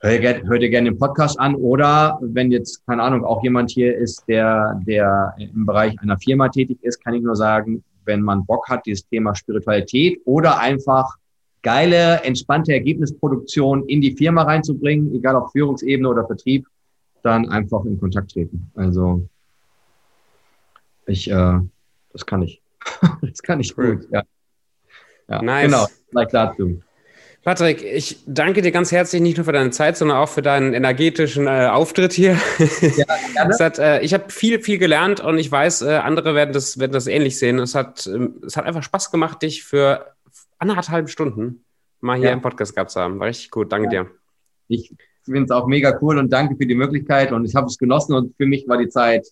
[0.00, 3.70] hör dir, hör dir gerne den Podcast an oder wenn jetzt, keine Ahnung, auch jemand
[3.70, 8.22] hier ist, der, der im Bereich einer Firma tätig ist, kann ich nur sagen, wenn
[8.22, 11.16] man Bock hat, dieses Thema Spiritualität oder einfach
[11.62, 16.66] geile, entspannte Ergebnisproduktion in die Firma reinzubringen, egal ob Führungsebene oder Vertrieb,
[17.22, 18.70] dann einfach in Kontakt treten.
[18.74, 19.22] Also
[21.06, 21.60] ich, äh,
[22.12, 22.60] das kann ich.
[23.22, 23.96] das kann ich cool.
[23.96, 24.22] gut, ja.
[25.28, 25.42] ja.
[25.42, 25.64] Nice.
[25.66, 26.82] Genau, vielleicht dazu.
[27.44, 30.74] Patrick, ich danke dir ganz herzlich nicht nur für deine Zeit, sondern auch für deinen
[30.74, 32.36] energetischen äh, Auftritt hier.
[32.96, 33.06] Ja,
[33.60, 36.92] hat, äh, ich habe viel, viel gelernt und ich weiß, äh, andere werden das, werden
[36.92, 37.58] das ähnlich sehen.
[37.58, 40.14] Es hat, ähm, es hat einfach Spaß gemacht, dich für
[40.58, 41.64] anderthalb Stunden
[42.00, 42.32] mal hier ja.
[42.32, 43.18] im Podcast gehabt zu haben.
[43.18, 43.72] War richtig gut.
[43.72, 44.04] Danke ja.
[44.04, 44.10] dir.
[44.68, 44.94] Ich
[45.24, 48.14] finde es auch mega cool und danke für die Möglichkeit und ich habe es genossen
[48.14, 49.26] und für mich war die Zeit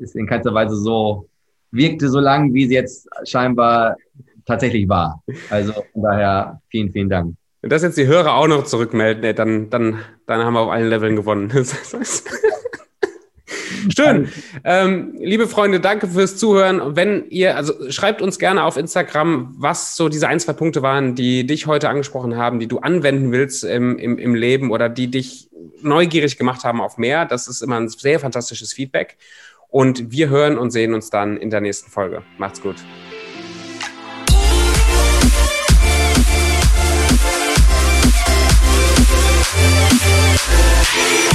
[0.00, 1.28] ist in keinster Weise so,
[1.70, 3.96] wirkte so lang, wie sie jetzt scheinbar
[4.46, 5.22] tatsächlich war.
[5.50, 7.34] Also von daher vielen, vielen Dank.
[7.60, 10.88] Wenn das jetzt die Hörer auch noch zurückmelden, dann, dann, dann haben wir auf allen
[10.88, 11.52] Leveln gewonnen.
[13.96, 14.28] Schön.
[14.64, 16.96] Ähm, liebe Freunde, danke fürs Zuhören.
[16.96, 21.14] Wenn ihr, also schreibt uns gerne auf Instagram, was so diese ein, zwei Punkte waren,
[21.14, 25.10] die dich heute angesprochen haben, die du anwenden willst im, im, im Leben oder die
[25.10, 25.48] dich
[25.82, 27.24] neugierig gemacht haben auf mehr.
[27.24, 29.16] Das ist immer ein sehr fantastisches Feedback.
[29.68, 32.22] Und wir hören und sehen uns dann in der nächsten Folge.
[32.38, 32.76] Macht's gut.
[40.92, 41.29] Yeah.